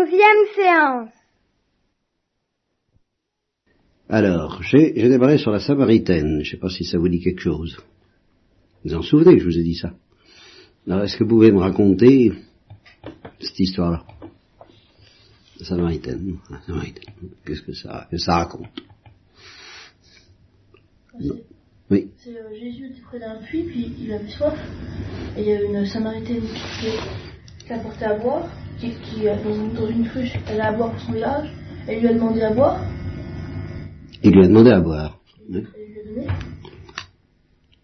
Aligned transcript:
Onzième 0.00 0.46
séance. 0.54 1.12
Alors, 4.08 4.62
j'ai 4.62 4.92
démarré 4.92 5.36
sur 5.38 5.50
la 5.50 5.60
Samaritaine. 5.60 6.40
Je 6.42 6.48
ne 6.48 6.50
sais 6.52 6.56
pas 6.56 6.70
si 6.70 6.84
ça 6.84 6.98
vous 6.98 7.08
dit 7.08 7.20
quelque 7.20 7.40
chose. 7.42 7.76
Vous 8.84 8.94
en 8.94 9.02
souvenez 9.02 9.34
que 9.36 9.40
je 9.40 9.46
vous 9.46 9.58
ai 9.58 9.62
dit 9.62 9.74
ça? 9.76 9.92
Alors, 10.86 11.04
est-ce 11.04 11.16
que 11.16 11.24
vous 11.24 11.30
pouvez 11.30 11.52
me 11.52 11.58
raconter 11.60 12.32
cette 13.40 13.60
histoire-là? 13.60 14.04
La 15.58 15.66
Samaritaine. 15.66 16.38
La 16.48 16.62
Samaritaine. 16.62 17.14
Qu'est-ce 17.44 17.62
que 17.62 17.74
ça, 17.74 18.08
que 18.10 18.16
ça 18.16 18.36
raconte? 18.36 18.68
C'est- 21.20 21.44
Oui. 21.90 22.10
C'est 22.18 22.36
euh, 22.38 22.54
Jésus 22.58 22.86
était 22.86 23.00
près 23.02 23.18
d'un 23.18 23.36
puits, 23.42 23.64
puis 23.64 23.92
il 24.00 24.12
avait 24.12 24.28
soif. 24.30 24.58
Et 25.36 25.42
il 25.42 25.46
y 25.48 25.52
a 25.52 25.60
une 25.62 25.84
Samaritaine 25.84 26.40
qui, 26.40 27.66
qui 27.66 27.72
a 27.72 27.76
apporté 27.80 28.04
à 28.04 28.16
boire, 28.16 28.48
qui, 28.80 28.90
qui 29.02 29.28
euh, 29.28 29.36
dans, 29.44 29.54
une- 29.54 29.72
dans 29.74 29.86
une 29.88 30.04
cruche, 30.06 30.32
elle 30.48 30.60
a 30.60 30.68
à 30.68 30.72
boire 30.72 30.90
pour 30.92 31.00
son 31.00 31.12
village. 31.12 31.48
Elle 31.86 32.00
lui 32.00 32.08
a 32.08 32.14
demandé 32.14 32.42
à 32.42 32.52
boire, 32.52 32.80
Il 34.22 34.32
lui 34.32 34.44
a 34.44 34.48
demandé 34.48 34.70
à 34.70 34.80
boire. 34.80 35.18
elle 35.52 35.60
lui 35.60 35.98
a 35.98 36.04
donné. 36.04 36.26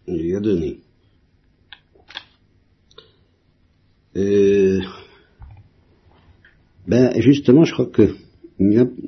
Il 0.07 0.21
lui 0.21 0.35
a 0.35 0.39
donné. 0.39 0.77
Euh, 4.15 4.79
ben, 6.87 7.11
justement, 7.21 7.63
je 7.63 7.73
crois 7.73 7.85
que 7.85 8.15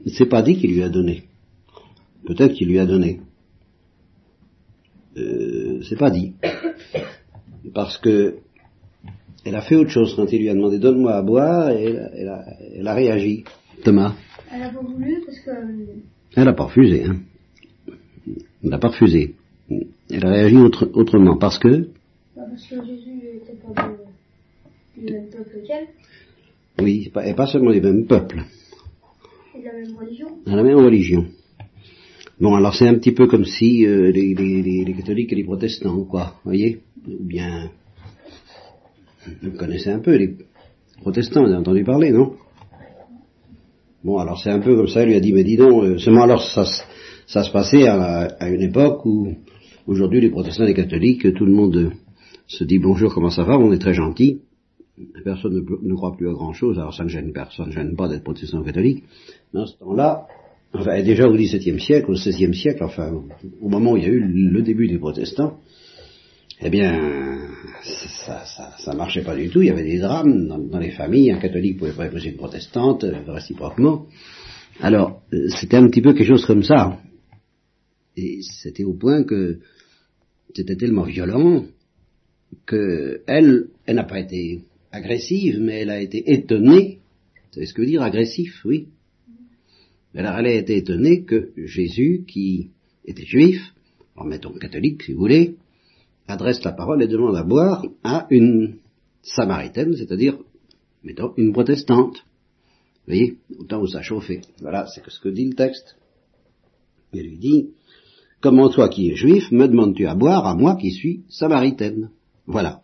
s'est 0.08 0.25
pas 0.27 0.41
dit 0.41 0.58
qu'il 0.58 0.71
lui 0.73 0.83
a 0.83 0.89
donné. 0.89 1.23
Peut-être 2.25 2.53
qu'il 2.53 2.67
lui 2.67 2.80
a 2.80 2.85
donné. 2.85 3.21
Euh, 5.17 5.81
c'est 5.89 5.97
pas 5.97 6.11
dit. 6.11 6.33
Parce 7.73 7.97
que 7.97 8.35
elle 9.45 9.55
a 9.55 9.61
fait 9.61 9.75
autre 9.75 9.89
chose 9.89 10.13
quand 10.16 10.31
il 10.31 10.39
lui 10.41 10.49
a 10.49 10.53
demandé 10.53 10.79
donne-moi 10.79 11.13
à 11.13 11.21
boire 11.21 11.70
et 11.71 11.84
elle, 11.85 11.97
a- 11.99 12.11
elle 12.16 12.27
a, 12.30 12.45
elle 12.80 12.88
a 12.88 12.93
réagi. 12.93 13.43
Thomas, 13.84 14.13
Elle 14.53 14.63
a 14.63 14.70
pas 14.70 14.81
voulu 14.81 15.21
parce 15.25 15.39
que 15.39 15.49
euh, 15.52 15.95
elle 16.35 16.43
n'a 16.45 16.53
pas 16.53 16.66
refusé. 16.66 17.05
Hein. 17.05 17.16
Elle 18.63 18.69
n'a 18.69 18.78
pas 18.78 18.89
refusé. 18.89 19.36
Elle 20.09 20.25
a 20.25 20.30
réagi 20.30 20.58
autre- 20.58 20.89
autrement 20.94 21.38
parce 21.38 21.58
que? 21.59 21.88
Bah, 22.36 22.44
parce 22.50 22.66
que 22.67 22.75
Jésus 22.86 23.22
était 23.36 23.53
pas 23.53 23.81
de- 23.88 25.02
du 25.08 25.13
même 25.13 25.30
peuple 25.30 25.61
qu'elle, 25.66 25.88
Oui, 26.81 27.09
pas- 27.13 27.25
et 27.28 27.33
pas 27.33 27.47
seulement 27.47 27.69
les 27.72 27.81
mêmes 27.81 28.06
peuples, 28.06 28.44
et 29.56 29.59
de 29.59 29.66
la 29.66 29.73
même 29.73 29.95
religion. 29.97 30.28
la 30.45 30.63
même 30.63 30.78
religion. 30.78 31.25
Bon, 32.41 32.56
alors 32.56 32.73
c'est 32.75 32.88
un 32.88 32.95
petit 32.95 33.11
peu 33.11 33.28
comme 33.28 33.45
si 33.45 33.85
euh, 33.85 34.11
les, 34.11 34.33
les- 34.33 34.61
les- 34.61 34.85
les 34.85 34.94
catholiques 34.94 35.31
et 35.33 35.35
les 35.35 35.44
protestants, 35.44 36.03
quoi, 36.06 36.35
vous 36.44 36.52
voyez? 36.52 36.80
Ou 37.08 37.23
bien, 37.23 37.69
vous 39.41 39.58
connaissez 39.58 39.89
un 39.91 39.99
peu 39.99 40.16
les 40.16 40.35
protestants, 41.02 41.41
vous 41.41 41.49
avez 41.49 41.58
entendu 41.58 41.83
parler, 41.83 42.11
non? 42.11 42.35
Bon, 44.03 44.17
alors 44.17 44.39
c'est 44.41 44.49
un 44.49 44.59
peu 44.59 44.75
comme 44.75 44.88
ça, 44.88 45.03
il 45.03 45.09
lui 45.09 45.16
a 45.16 45.19
dit, 45.19 45.33
mais 45.33 45.44
dis 45.44 45.58
donc, 45.58 45.83
euh, 45.83 45.97
seulement 45.97 46.23
alors 46.23 46.41
ça, 46.41 46.66
ça 47.27 47.44
se 47.44 47.52
passait 47.52 47.85
à, 47.88 48.27
à 48.39 48.50
une 48.50 48.61
époque 48.61 49.05
où, 49.05 49.33
aujourd'hui, 49.88 50.22
les 50.22 50.30
protestants 50.30 50.63
et 50.63 50.67
les 50.67 50.73
catholiques, 50.73 51.33
tout 51.33 51.45
le 51.45 51.52
monde 51.52 51.75
euh, 51.75 51.89
se 52.47 52.63
dit 52.63 52.80
bonjour, 52.80 53.13
comment 53.13 53.30
ça 53.30 53.44
va, 53.44 53.57
on 53.57 53.73
est 53.73 53.80
très 53.80 53.94
gentil, 53.94 54.41
personne 55.23 55.66
ne, 55.81 55.95
croit 55.95 56.16
plus 56.16 56.30
à 56.30 56.33
grand 56.33 56.53
chose, 56.53 56.77
alors 56.80 56.94
ça 56.94 57.03
ne 57.03 57.09
gêne 57.09 57.31
personne, 57.31 57.67
ne 57.67 57.72
gêne 57.72 57.95
pas 57.95 58.07
d'être 58.07 58.23
protestant 58.23 58.59
ou 58.59 58.63
catholique. 58.63 59.03
Mais 59.53 59.61
en 59.61 59.66
ce 59.66 59.77
temps-là, 59.77 60.27
enfin, 60.73 61.02
déjà 61.03 61.27
au 61.27 61.33
XVIIe 61.33 61.80
siècle, 61.80 62.11
au 62.11 62.13
XVIe 62.13 62.53
siècle, 62.53 62.83
enfin, 62.83 63.11
au 63.61 63.69
moment 63.69 63.94
où 63.94 63.97
il 63.97 64.03
y 64.03 64.05
a 64.05 64.09
eu 64.09 64.19
le 64.19 64.61
début 64.61 64.88
des 64.88 64.97
protestants, 64.97 65.57
eh 66.61 66.69
bien, 66.69 67.39
ça, 67.83 68.45
ça, 68.45 68.75
ça 68.77 68.93
marchait 68.93 69.23
pas 69.23 69.35
du 69.35 69.49
tout. 69.49 69.61
Il 69.61 69.67
y 69.67 69.71
avait 69.71 69.83
des 69.83 69.99
drames 69.99 70.47
dans, 70.47 70.79
les 70.79 70.91
familles. 70.91 71.31
Un 71.31 71.39
catholique 71.39 71.77
pouvait 71.77 71.93
pas 71.93 72.07
épouser 72.07 72.29
une 72.29 72.35
protestante, 72.35 73.05
euh, 73.05 73.21
réciproquement. 73.27 74.07
Alors, 74.81 75.21
euh, 75.33 75.47
c'était 75.49 75.77
un 75.77 75.88
petit 75.88 76.01
peu 76.01 76.13
quelque 76.13 76.27
chose 76.27 76.45
comme 76.45 76.63
ça. 76.63 76.99
Et 78.17 78.41
c'était 78.41 78.83
au 78.83 78.93
point 78.93 79.23
que 79.23 79.59
c'était 80.53 80.75
tellement 80.75 81.03
violent 81.03 81.66
que 82.66 83.22
elle, 83.28 83.67
elle 83.85 83.95
n'a 83.95 84.03
pas 84.03 84.19
été 84.19 84.63
agressive, 84.91 85.59
mais 85.61 85.81
elle 85.81 85.91
a 85.91 86.01
été 86.01 86.29
étonnée. 86.34 87.00
Vous 87.35 87.53
savez 87.53 87.66
ce 87.67 87.73
que 87.73 87.81
veut 87.81 87.88
dire 87.88 88.01
agressif, 88.01 88.66
oui. 88.66 88.88
Alors 90.16 90.38
elle 90.39 90.47
a 90.47 90.53
été 90.53 90.75
étonnée 90.75 91.23
que 91.23 91.51
Jésus, 91.55 92.25
qui 92.28 92.72
était 93.05 93.25
juif, 93.25 93.61
en 94.16 94.25
mettons 94.25 94.51
catholique 94.53 95.03
si 95.03 95.13
vous 95.13 95.19
voulez, 95.19 95.55
adresse 96.29 96.63
la 96.63 96.73
parole 96.73 97.01
et 97.03 97.07
demande 97.07 97.35
à 97.35 97.44
boire 97.44 97.85
à 98.03 98.28
une 98.29 98.78
samaritaine, 99.22 99.95
c'est-à-dire, 99.95 100.38
mettons, 101.03 101.34
une 101.38 101.53
protestante. 101.53 102.17
Vous 102.17 103.13
voyez, 103.13 103.38
autant 103.57 103.81
où 103.81 103.88
ça 103.88 104.01
chauffait. 104.01 104.41
Voilà, 104.62 104.88
c'est 104.88 105.07
ce 105.07 105.19
que 105.19 105.29
dit 105.29 105.45
le 105.45 105.56
texte. 105.56 105.95
Il 107.13 107.23
lui 107.23 107.38
dit, 107.38 107.69
comment 108.41 108.69
toi 108.69 108.90
qui 108.90 109.09
es 109.09 109.16
juif, 109.16 109.51
me 109.51 109.67
demandes-tu 109.67 110.06
à 110.06 110.16
boire 110.16 110.45
à 110.45 110.56
moi 110.56 110.75
qui 110.75 110.91
suis 110.91 111.23
samaritaine? 111.29 112.12
Voilà. 112.46 112.81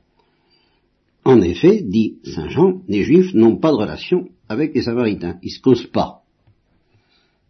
En 1.25 1.41
effet, 1.41 1.81
dit 1.81 2.19
Saint 2.23 2.49
Jean, 2.49 2.81
les 2.87 3.03
Juifs 3.03 3.33
n'ont 3.33 3.57
pas 3.57 3.71
de 3.71 3.77
relation 3.77 4.29
avec 4.47 4.75
les 4.75 4.83
Samaritains. 4.83 5.39
Ils 5.41 5.49
se 5.49 5.59
causent 5.59 5.87
pas. 5.87 6.21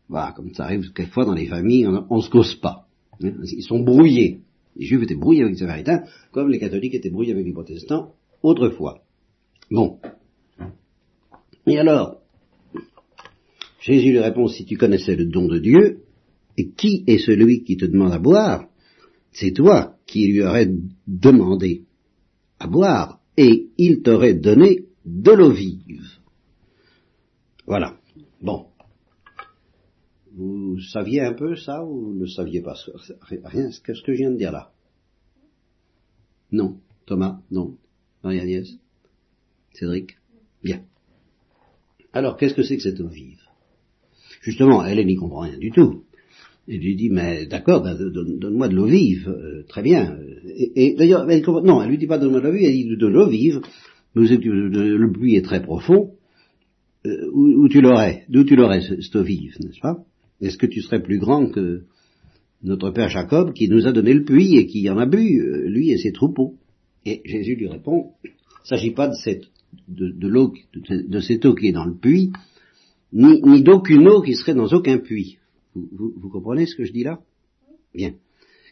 Voilà, 0.08 0.32
comme 0.32 0.54
ça 0.54 0.64
arrive 0.64 0.94
quelquefois 0.94 1.26
dans 1.26 1.34
les 1.34 1.48
familles, 1.48 1.88
on 1.88 2.18
ne 2.18 2.22
se 2.22 2.30
cause 2.30 2.56
pas. 2.56 2.86
Hein, 3.22 3.32
Ils 3.44 3.64
sont 3.64 3.80
brouillés. 3.80 4.40
Les 4.76 4.86
Juifs 4.86 5.04
étaient 5.04 5.16
brouillés 5.16 5.42
avec 5.42 5.54
les 5.54 5.60
Samaritains, 5.60 6.04
comme 6.32 6.50
les 6.50 6.60
catholiques 6.60 6.96
étaient 6.96 7.10
brouillés 7.10 7.34
avec 7.34 7.46
les 7.46 7.54
protestants 7.54 8.14
autrefois. 8.44 9.04
Bon. 9.72 10.00
Et 11.68 11.80
alors, 11.80 12.22
Jésus 13.80 14.12
lui 14.12 14.20
répond, 14.20 14.48
si 14.48 14.66
tu 14.66 14.78
connaissais 14.78 15.16
le 15.16 15.26
don 15.26 15.48
de 15.48 15.60
Dieu, 15.60 16.02
et 16.58 16.70
qui 16.70 17.04
est 17.08 17.18
celui 17.18 17.64
qui 17.64 17.78
te 17.78 17.86
demande 17.86 18.14
à 18.14 18.20
boire 18.20 18.68
C'est 19.32 19.52
toi 19.52 19.96
qui 20.06 20.28
lui 20.28 20.44
aurais 20.44 20.70
demandé 21.08 21.84
à 22.60 22.68
boire, 22.68 23.20
et 23.38 23.68
il 23.78 24.02
t'aurait 24.02 24.36
donné 24.36 24.86
de 25.06 25.32
l'eau 25.32 25.52
vive. 25.52 26.02
Voilà. 27.68 27.98
Bon. 28.42 28.68
Vous 30.36 30.80
saviez 30.80 31.22
un 31.22 31.34
peu 31.34 31.56
ça 31.56 31.84
ou 31.86 32.14
ne 32.14 32.26
saviez 32.26 32.62
pas 32.62 32.76
Rien, 33.46 33.70
qu'est-ce 33.86 34.02
que 34.02 34.14
je 34.14 34.18
viens 34.18 34.32
de 34.32 34.38
dire 34.38 34.52
là? 34.52 34.72
Non. 36.52 36.78
Thomas 37.06 37.40
Non. 37.52 37.78
Marie-Agnès? 38.24 38.68
Cédric? 39.74 40.18
Bien. 40.64 40.82
Alors, 42.14 42.38
qu'est-ce 42.38 42.54
que 42.56 42.64
c'est 42.64 42.78
que 42.78 42.84
cette 42.84 43.00
eau 43.00 43.08
vive 43.08 43.42
Justement, 44.42 44.84
elle 44.86 45.06
n'y 45.06 45.16
comprend 45.16 45.42
rien 45.42 45.58
du 45.58 45.72
tout. 45.72 46.04
Elle 46.68 46.80
lui 46.80 46.96
dit, 46.96 47.10
mais 47.10 47.46
d'accord, 47.46 47.84
ben, 47.84 47.96
donne- 47.96 48.40
donne-moi 48.40 48.68
de 48.70 48.76
l'eau 48.76 48.86
vive, 48.86 49.30
euh, 49.30 49.64
très 49.68 49.84
bien. 49.84 50.18
Et, 50.46 50.72
et 50.88 50.96
d'ailleurs, 50.96 51.30
elle 51.30 51.44
non, 51.64 51.82
elle 51.82 51.90
lui 51.90 51.98
dit 51.98 52.08
pas 52.08 52.18
donne-moi 52.18 52.42
de 52.42 52.48
l'eau 52.48 52.54
vive, 52.54 52.66
elle 52.68 52.74
dit 52.74 52.98
de 52.98 53.08
l'eau 53.08 53.28
vive. 53.30 53.62
Que 54.16 54.20
le 54.22 55.12
puits 55.12 55.36
est 55.36 55.42
très 55.44 55.62
profond. 55.62 56.14
Euh, 57.06 57.30
où, 57.34 57.68
tu 57.70 57.82
l'aurais? 57.82 58.26
D'où 58.30 58.44
tu 58.46 58.56
l'aurais, 58.56 58.82
ce- 58.82 59.00
cette 59.02 59.16
eau 59.16 59.24
vive, 59.24 59.56
n'est-ce 59.60 59.80
pas? 59.80 60.04
Est-ce 60.42 60.58
que 60.58 60.66
tu 60.66 60.82
serais 60.82 61.02
plus 61.02 61.20
grand 61.20 61.50
que 61.50 61.84
notre 62.64 62.92
père 62.92 63.10
Jacob 63.10 63.54
qui 63.54 63.70
nous 63.70 63.88
a 63.88 63.92
donné 63.92 64.14
le 64.14 64.24
puits 64.24 64.58
et 64.58 64.66
qui 64.66 64.90
en 64.90 64.98
a 64.98 65.06
bu, 65.06 65.40
euh, 65.40 65.70
lui 65.70 65.92
et 65.92 65.98
ses 65.98 66.12
troupeaux? 66.12 66.56
Et 67.06 67.22
Jésus 67.26 67.56
lui 67.56 67.68
répond, 67.68 68.14
il 68.24 68.30
ne 68.30 68.68
s'agit 68.68 68.92
pas 68.92 69.08
de 69.08 69.14
cette, 69.14 69.46
eau 71.46 71.56
qui 71.56 71.68
est 71.68 71.72
dans 71.72 71.86
le 71.86 71.96
puits, 71.96 72.32
ni, 73.14 73.62
d'aucune 73.62 74.08
eau 74.08 74.22
qui 74.22 74.34
serait 74.36 74.56
dans 74.56 74.68
aucun 74.68 74.98
puits. 74.98 75.38
Vous, 75.76 76.30
comprenez 76.30 76.66
ce 76.66 76.76
que 76.76 76.86
je 76.86 76.92
dis 76.92 77.04
là? 77.04 77.20
Bien. 77.94 78.16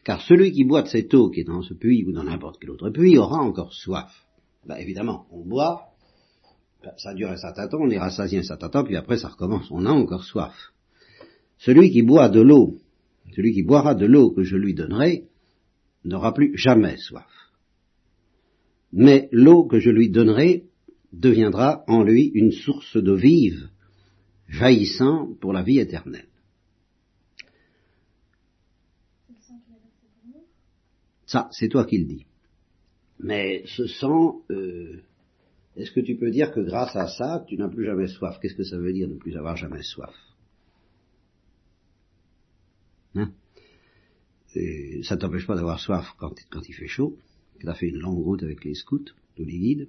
Car 0.04 0.22
celui 0.22 0.52
qui 0.52 0.64
boit 0.64 0.82
de 0.82 0.88
cette 0.88 1.14
eau 1.14 1.30
qui 1.30 1.42
est 1.42 1.46
dans 1.46 1.62
ce 1.62 1.74
puits 1.74 2.04
ou 2.06 2.12
dans 2.12 2.24
n'importe 2.24 2.58
quel 2.60 2.72
autre 2.72 2.90
puits 2.90 3.18
aura 3.18 3.40
encore 3.40 3.74
soif. 3.74 4.12
Ben, 4.66 4.76
évidemment, 4.78 5.28
on 5.32 5.46
boit, 5.46 5.84
ben, 6.84 6.92
ça 6.98 7.14
dure 7.14 7.30
un 7.30 7.38
certain 7.38 7.68
temps, 7.68 7.80
on 7.82 7.90
est 7.90 8.00
rassasié 8.00 8.40
un 8.40 8.44
certain 8.44 8.70
temps, 8.70 8.84
puis 8.84 8.96
après 8.96 9.18
ça 9.18 9.30
recommence, 9.30 9.70
on 9.72 9.86
a 9.86 9.92
encore 9.92 10.24
soif. 10.24 10.73
Celui 11.64 11.92
qui 11.92 12.02
boit 12.02 12.28
de 12.28 12.42
l'eau, 12.42 12.82
celui 13.34 13.54
qui 13.54 13.64
boira 13.64 13.96
de 13.96 14.06
l'eau 14.06 14.32
que 14.32 14.44
je 14.44 14.58
lui 14.58 14.74
donnerai, 14.74 15.30
n'aura 16.04 16.34
plus 16.34 16.58
jamais 16.58 16.98
soif. 16.98 17.32
Mais 18.92 19.30
l'eau 19.32 19.66
que 19.66 19.80
je 19.80 19.90
lui 19.90 20.10
donnerai 20.10 20.66
deviendra 21.14 21.86
en 21.88 22.04
lui 22.04 22.32
une 22.34 22.52
source 22.52 22.98
d'eau 22.98 23.16
vive, 23.16 23.70
jaillissant 24.50 25.36
pour 25.40 25.54
la 25.54 25.64
vie 25.64 25.80
éternelle. 25.80 26.28
Ça, 31.26 31.48
c'est 31.52 31.70
toi 31.70 31.86
qui 31.86 31.98
le 32.00 32.06
dis. 32.06 32.26
Mais 33.20 33.64
ce 33.68 33.88
sang, 33.88 34.42
euh, 34.52 35.02
est-ce 35.78 35.92
que 35.92 36.02
tu 36.02 36.18
peux 36.18 36.30
dire 36.30 36.52
que 36.52 36.60
grâce 36.60 36.96
à 36.98 37.08
ça, 37.08 37.46
tu 37.48 37.56
n'as 37.56 37.70
plus 37.70 37.86
jamais 37.86 38.08
soif? 38.08 38.38
Qu'est-ce 38.42 38.56
que 38.56 38.66
ça 38.66 38.78
veut 38.78 38.92
dire 38.92 39.08
ne 39.08 39.16
plus 39.16 39.38
avoir 39.38 39.56
jamais 39.56 39.82
soif? 39.82 40.14
Hein 43.16 43.30
Et 44.56 45.02
Ça 45.04 45.16
ne 45.16 45.20
t'empêche 45.22 45.48
pas 45.48 45.56
d'avoir 45.56 45.80
soif 45.80 46.14
quand, 46.18 46.34
quand 46.50 46.62
il 46.68 46.74
fait 46.74 46.88
chaud, 46.88 47.18
que 47.60 47.64
tu 47.64 47.70
as 47.70 47.74
fait 47.74 47.88
une 47.88 48.00
longue 48.00 48.24
route 48.24 48.44
avec 48.44 48.64
les 48.64 48.74
scouts, 48.76 49.06
d'eau 49.38 49.44
livide. 49.46 49.88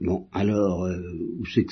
Bon, 0.00 0.26
alors, 0.32 0.84
euh, 0.84 1.00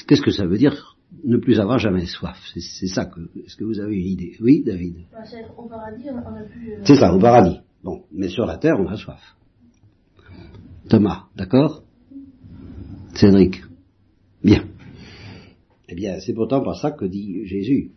qu'est-ce 0.06 0.22
que 0.22 0.30
ça 0.30 0.46
veut 0.46 0.58
dire 0.58 0.96
ne 1.24 1.36
plus 1.38 1.58
avoir 1.58 1.78
jamais 1.78 2.06
soif? 2.06 2.36
C'est 2.54 2.86
ça 2.86 3.04
que. 3.06 3.20
Est-ce 3.44 3.56
que 3.56 3.64
vous 3.64 3.80
avez 3.80 3.96
une 3.96 4.06
idée? 4.06 4.36
Oui, 4.40 4.62
David 4.64 5.06
Bah, 5.10 5.24
c'est 5.28 5.44
au 5.56 5.66
paradis, 5.68 6.04
on 6.10 6.18
a 6.18 6.42
plus. 6.44 6.74
euh, 6.74 6.80
C'est 6.84 6.94
ça, 6.96 7.12
au 7.12 7.18
paradis. 7.18 7.58
Bon, 7.82 8.04
mais 8.12 8.28
sur 8.28 8.46
la 8.46 8.58
terre, 8.58 8.76
on 8.78 8.86
a 8.86 8.96
soif. 8.96 9.20
Thomas, 10.88 11.24
d'accord? 11.36 11.82
Cédric 13.14 13.62
Bien. 14.44 14.64
Eh 15.88 15.94
bien, 15.94 16.20
c'est 16.20 16.32
pourtant 16.34 16.62
pas 16.62 16.74
ça 16.74 16.92
que 16.92 17.04
dit 17.04 17.44
Jésus. 17.46 17.90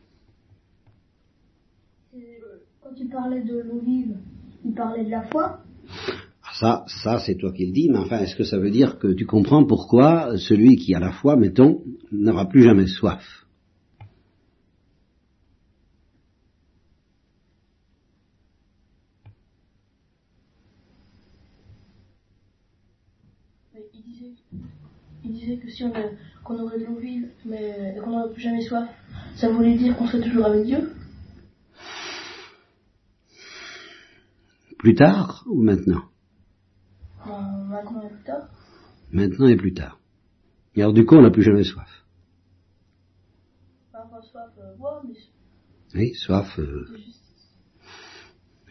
Quand 2.93 2.99
il 2.99 3.09
parlait 3.09 3.41
de 3.41 3.59
l'eau 3.59 3.79
vive, 3.79 4.17
il 4.63 4.73
parlait 4.75 5.03
de 5.03 5.09
la 5.09 5.23
foi. 5.23 5.61
Ah, 6.43 6.51
Ça, 6.59 6.85
ça, 7.03 7.17
c'est 7.17 7.35
toi 7.35 7.51
qui 7.51 7.65
le 7.65 7.71
dis, 7.71 7.89
mais 7.89 7.97
enfin, 7.97 8.19
est-ce 8.19 8.35
que 8.35 8.43
ça 8.43 8.59
veut 8.59 8.69
dire 8.69 8.99
que 8.99 9.07
tu 9.13 9.25
comprends 9.25 9.65
pourquoi 9.65 10.37
celui 10.37 10.75
qui 10.75 10.93
a 10.93 10.99
la 10.99 11.11
foi, 11.11 11.35
mettons, 11.35 11.81
n'aura 12.11 12.47
plus 12.47 12.61
jamais 12.61 12.85
soif? 12.85 13.47
Il 23.73 24.03
disait, 24.03 24.33
il 25.25 25.31
disait 25.31 25.57
que 25.57 25.69
si 25.71 25.83
on 25.83 25.91
qu'on 26.43 26.59
aurait 26.59 26.77
de 26.77 26.85
l'eau 26.85 26.99
vive, 26.99 27.27
mais 27.45 27.95
qu'on 28.03 28.11
n'aurait 28.11 28.31
plus 28.33 28.41
jamais 28.43 28.61
soif, 28.61 28.87
ça 29.35 29.49
voulait 29.49 29.77
dire 29.77 29.97
qu'on 29.97 30.05
serait 30.05 30.21
toujours 30.21 30.45
avec 30.45 30.65
Dieu? 30.65 30.91
Plus 34.83 34.95
tard 34.95 35.45
ou 35.47 35.63
maintenant? 35.63 36.03
Euh, 37.25 37.29
maintenant 37.69 38.01
et 38.03 38.09
plus 38.09 38.23
tard? 38.25 38.49
Maintenant 39.13 39.47
et 39.47 39.55
plus 39.55 39.73
tard. 39.73 39.97
Et 40.75 40.81
alors 40.81 40.91
du 40.93 41.05
coup, 41.05 41.15
on 41.15 41.21
n'a 41.21 41.31
plus 41.31 41.41
jamais 41.41 41.63
soif. 41.63 41.87
Soif, 43.93 44.49
euh, 44.59 44.99
mais 45.07 45.99
Oui, 45.99 46.13
soif, 46.15 46.59
euh, 46.59 46.85
de 46.91 46.97
justice. 46.97 47.49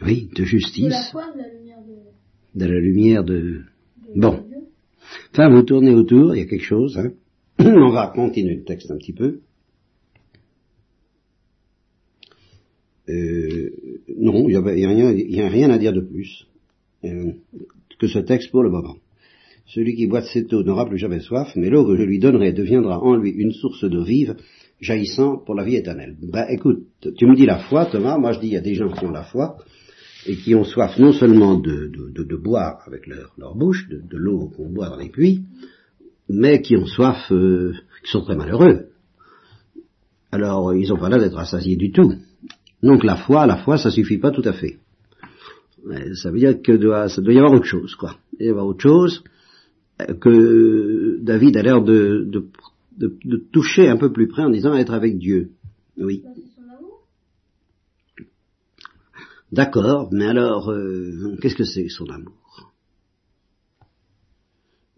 oui, 0.03 0.29
de 0.29 0.35
De 0.35 0.39
la 0.41 0.45
justice, 0.45 1.11
foi, 1.11 1.31
de 1.33 1.39
la 1.39 1.47
lumière 1.49 1.81
de, 1.81 2.59
de 2.59 2.65
la 2.65 2.79
lumière 2.79 3.23
de... 3.23 3.39
de 4.13 4.19
Bon. 4.21 4.45
Dieu. 4.47 4.57
Enfin, 5.31 5.49
vous 5.49 5.63
tournez 5.63 5.95
autour, 5.95 6.35
il 6.35 6.39
y 6.39 6.41
a 6.43 6.45
quelque 6.45 6.63
chose, 6.63 6.95
hein. 6.99 7.11
On 7.59 7.89
va 7.91 8.11
continuer 8.13 8.55
le 8.57 8.63
texte 8.63 8.91
un 8.91 8.97
petit 8.97 9.13
peu. 9.13 9.41
Euh, 13.09 13.62
non, 14.17 14.47
il 14.47 14.57
n'y 14.59 15.39
a, 15.39 15.45
a 15.45 15.49
rien- 15.49 15.69
à 15.69 15.77
dire 15.77 15.93
de 15.93 16.01
plus 16.01 16.45
euh, 17.05 17.31
que 17.99 18.07
ce 18.07 18.19
texte 18.19 18.51
pour 18.51 18.63
le 18.63 18.69
moment. 18.69 18.95
Celui 19.67 19.95
qui 19.95 20.07
boit 20.07 20.21
cette 20.21 20.51
eau 20.53 20.63
n'aura 20.63 20.87
plus 20.87 20.97
jamais 20.97 21.19
soif, 21.19 21.53
mais 21.55 21.69
l'eau 21.69 21.85
que 21.85 21.95
je 21.95 22.03
lui 22.03 22.19
donnerai 22.19 22.51
deviendra 22.51 22.99
en 22.99 23.15
lui 23.15 23.31
une 23.31 23.53
source 23.53 23.85
d'eau 23.85 24.03
vive, 24.03 24.35
jaillissant 24.81 25.37
pour 25.37 25.55
la 25.55 25.63
vie 25.63 25.75
éternelle. 25.75 26.15
Ben 26.21 26.45
écoute, 26.49 26.83
tu 27.17 27.25
me 27.25 27.35
dis 27.35 27.45
la 27.45 27.59
foi, 27.59 27.85
Thomas, 27.85 28.17
moi 28.17 28.33
je 28.33 28.39
dis 28.39 28.47
il 28.47 28.53
y 28.53 28.57
a 28.57 28.61
des 28.61 28.75
gens 28.75 28.91
qui 28.91 29.05
ont 29.05 29.11
la 29.11 29.23
foi, 29.23 29.57
et 30.25 30.35
qui 30.35 30.55
ont 30.55 30.63
soif 30.63 30.97
non 30.99 31.11
seulement 31.11 31.55
de, 31.55 32.35
boire 32.37 32.81
avec 32.87 33.07
leur, 33.07 33.55
bouche, 33.55 33.87
de, 33.89 34.17
l'eau 34.17 34.51
qu'on 34.55 34.69
boit 34.69 34.89
dans 34.89 34.97
les 34.97 35.09
puits, 35.09 35.41
mais 36.29 36.61
qui 36.61 36.75
ont 36.77 36.85
soif, 36.85 37.31
euh, 37.31 37.73
qui 38.03 38.11
sont 38.11 38.21
très 38.21 38.35
malheureux. 38.35 38.87
Alors, 40.31 40.73
ils 40.73 40.89
n'ont 40.89 40.97
pas 40.97 41.09
l'air 41.09 41.19
d'être 41.19 41.35
rassasiés 41.35 41.75
du 41.75 41.91
tout. 41.91 42.13
Donc 42.83 43.03
la 43.05 43.15
foi, 43.15 43.47
la 43.47 43.57
foi, 43.57 43.77
ça 43.77 43.89
suffit 43.89 44.17
pas 44.17 44.31
tout 44.31 44.41
à 44.45 44.53
fait. 44.53 44.77
Ça 46.15 46.31
veut 46.31 46.39
dire 46.39 46.61
que 46.61 46.73
doit, 46.73 47.07
ça 47.09 47.21
doit 47.21 47.33
y 47.33 47.37
avoir 47.37 47.53
autre 47.53 47.65
chose, 47.65 47.95
quoi. 47.95 48.17
Il 48.33 48.39
doit 48.39 48.47
y 48.47 48.49
avoir 48.49 48.67
autre 48.67 48.81
chose 48.81 49.23
euh, 50.01 50.13
que 50.13 51.19
David 51.21 51.57
a 51.57 51.61
l'air 51.61 51.81
de, 51.81 52.25
de, 52.25 52.45
de- 52.97 53.43
toucher 53.51 53.87
un 53.89 53.97
peu 53.97 54.11
plus 54.11 54.27
près 54.27 54.43
en 54.43 54.49
disant 54.49 54.75
être 54.75 54.93
avec 54.93 55.17
Dieu. 55.17 55.51
Oui. 55.97 56.23
D'accord, 59.51 60.09
mais 60.11 60.25
alors, 60.27 60.71
euh, 60.71 61.35
qu'est-ce 61.41 61.55
que 61.55 61.63
c'est 61.65 61.87
son 61.89 62.05
amour? 62.09 62.71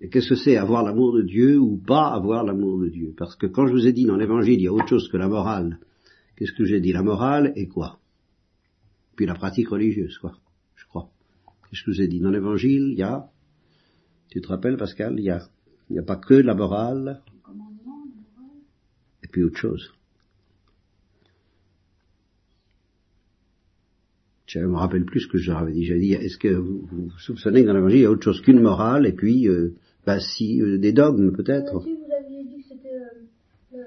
Et 0.02 0.10
qu'est-ce 0.10 0.30
que 0.30 0.36
c'est 0.36 0.58
avoir 0.58 0.84
l'amour 0.84 1.16
de 1.16 1.24
Dieu 1.24 1.58
ou 1.58 1.78
pas 1.78 2.08
avoir 2.08 2.44
l'amour 2.44 2.80
de 2.80 2.90
Dieu? 2.90 3.14
Parce 3.18 3.36
que 3.36 3.48
quand 3.48 3.68
je 3.68 3.74
vous 3.74 3.88
ai 3.88 3.94
dit 3.94 4.06
dans 4.06 4.18
l'Évangile, 4.18 4.60
il 4.60 4.64
y 4.64 4.68
a 4.68 4.74
autre 4.74 4.88
chose 4.88 5.10
que 5.10 5.18
la 5.18 5.28
morale. 5.28 5.80
Qu'est-ce 6.36 6.54
que 6.54 6.66
j'ai 6.66 6.80
dit 6.82 6.92
La 6.92 7.04
morale 7.04 7.54
et 7.56 7.68
quoi? 7.68 8.00
Puis 9.16 9.26
la 9.26 9.36
pratique 9.36 9.70
religieuse, 9.70 10.18
quoi, 10.18 10.38
je 10.76 10.86
crois. 10.86 11.10
Qu'est-ce 11.70 11.84
que 11.84 11.92
je 11.92 12.02
vous 12.02 12.06
ai 12.06 12.08
dit? 12.08 12.20
Dans 12.20 12.32
l'Évangile, 12.32 12.90
il 12.92 12.98
y 12.98 13.04
a, 13.04 13.30
tu 14.30 14.42
te 14.42 14.48
rappelles 14.48 14.78
Pascal, 14.78 15.16
il 15.18 15.24
y 15.24 15.30
a, 15.30 15.48
il 15.90 15.94
n'y 15.94 16.00
a 16.00 16.04
pas 16.04 16.18
que 16.18 16.34
la 16.34 16.54
morale 16.54 17.22
et 19.24 19.28
puis 19.28 19.44
autre 19.44 19.58
chose. 19.58 19.92
Je 24.48 24.60
me 24.60 24.76
rappelle 24.78 25.04
plus 25.04 25.22
ce 25.22 25.28
que 25.28 25.38
je 25.38 25.52
leur 25.52 25.60
avais 25.60 25.74
dit. 25.74 25.84
J'ai 25.84 26.00
dit, 26.00 26.14
est-ce 26.14 26.38
que 26.38 26.48
vous, 26.48 26.88
vous 26.90 27.10
soupçonnez 27.18 27.64
que 27.64 27.68
dans 27.68 27.74
l'Évangile, 27.74 28.00
il 28.00 28.04
y 28.04 28.06
a 28.06 28.12
autre 28.12 28.24
chose 28.24 28.42
qu'une 28.42 28.62
morale, 28.62 29.06
et 29.06 29.12
puis, 29.12 29.50
euh, 29.50 29.76
bah 30.06 30.20
si, 30.20 30.62
euh, 30.62 30.78
des 30.78 30.94
dogmes 30.94 31.34
peut-être 31.34 31.84
Si 31.84 31.94
vous 31.94 32.12
aviez 32.14 32.44
dit 32.46 32.62
que 32.62 32.68
c'était 32.70 32.96
euh, 33.74 33.84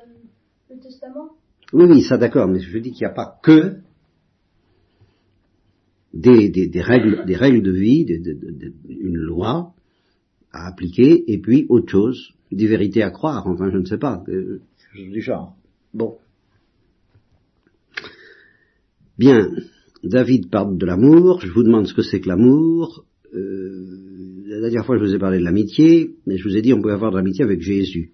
le 0.68 0.78
testament. 0.78 1.37
Oui, 1.72 1.84
oui, 1.88 2.02
ça 2.02 2.16
d'accord, 2.16 2.48
mais 2.48 2.60
je 2.60 2.78
dis 2.78 2.92
qu'il 2.92 3.00
n'y 3.06 3.10
a 3.10 3.14
pas 3.14 3.38
que 3.42 3.76
des, 6.14 6.48
des, 6.48 6.66
des 6.68 6.80
règles, 6.80 7.24
des 7.26 7.36
règles 7.36 7.62
de 7.62 7.70
vie, 7.72 8.04
des- 8.04 8.22
une 8.88 9.16
loi 9.16 9.74
à 10.52 10.66
appliquer, 10.66 11.30
et 11.30 11.38
puis 11.38 11.66
autre 11.68 11.90
chose, 11.90 12.32
des 12.50 12.66
vérités 12.66 13.02
à 13.02 13.10
croire, 13.10 13.46
enfin 13.46 13.70
je 13.70 13.76
ne 13.76 13.84
sais 13.84 13.98
pas, 13.98 14.24
euh, 14.28 14.60
du 14.94 15.20
genre. 15.20 15.54
Bon. 15.92 16.16
Bien, 19.18 19.50
David 20.02 20.48
parle 20.50 20.78
de 20.78 20.86
l'amour, 20.86 21.40
je 21.42 21.52
vous 21.52 21.62
demande 21.64 21.86
ce 21.86 21.94
que 21.94 22.02
c'est 22.02 22.20
que 22.20 22.28
l'amour. 22.28 23.04
Euh, 23.34 24.44
la 24.46 24.60
dernière 24.60 24.86
fois 24.86 24.96
je 24.96 25.04
vous 25.04 25.14
ai 25.14 25.18
parlé 25.18 25.38
de 25.38 25.44
l'amitié, 25.44 26.16
mais 26.26 26.38
je 26.38 26.48
vous 26.48 26.56
ai 26.56 26.62
dit 26.62 26.72
on 26.72 26.80
peut 26.80 26.92
avoir 26.92 27.10
de 27.10 27.16
l'amitié 27.16 27.44
avec 27.44 27.60
Jésus. 27.60 28.12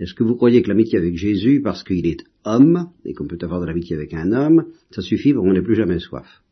Est-ce 0.00 0.14
que 0.14 0.24
vous 0.24 0.34
croyez 0.34 0.62
que 0.62 0.68
l'amitié 0.68 0.98
avec 0.98 1.14
Jésus, 1.14 1.60
parce 1.60 1.84
qu'il 1.84 2.06
est 2.06 2.24
homme, 2.44 2.90
et 3.04 3.12
qu'on 3.12 3.26
peut 3.26 3.36
avoir 3.42 3.60
de 3.60 3.66
l'amitié 3.66 3.94
avec 3.94 4.14
un 4.14 4.32
homme, 4.32 4.72
ça 4.90 5.02
suffit 5.02 5.34
pour 5.34 5.44
qu'on 5.44 5.52
n'ait 5.52 5.60
plus 5.60 5.76
jamais 5.76 5.98
soif? 5.98 6.42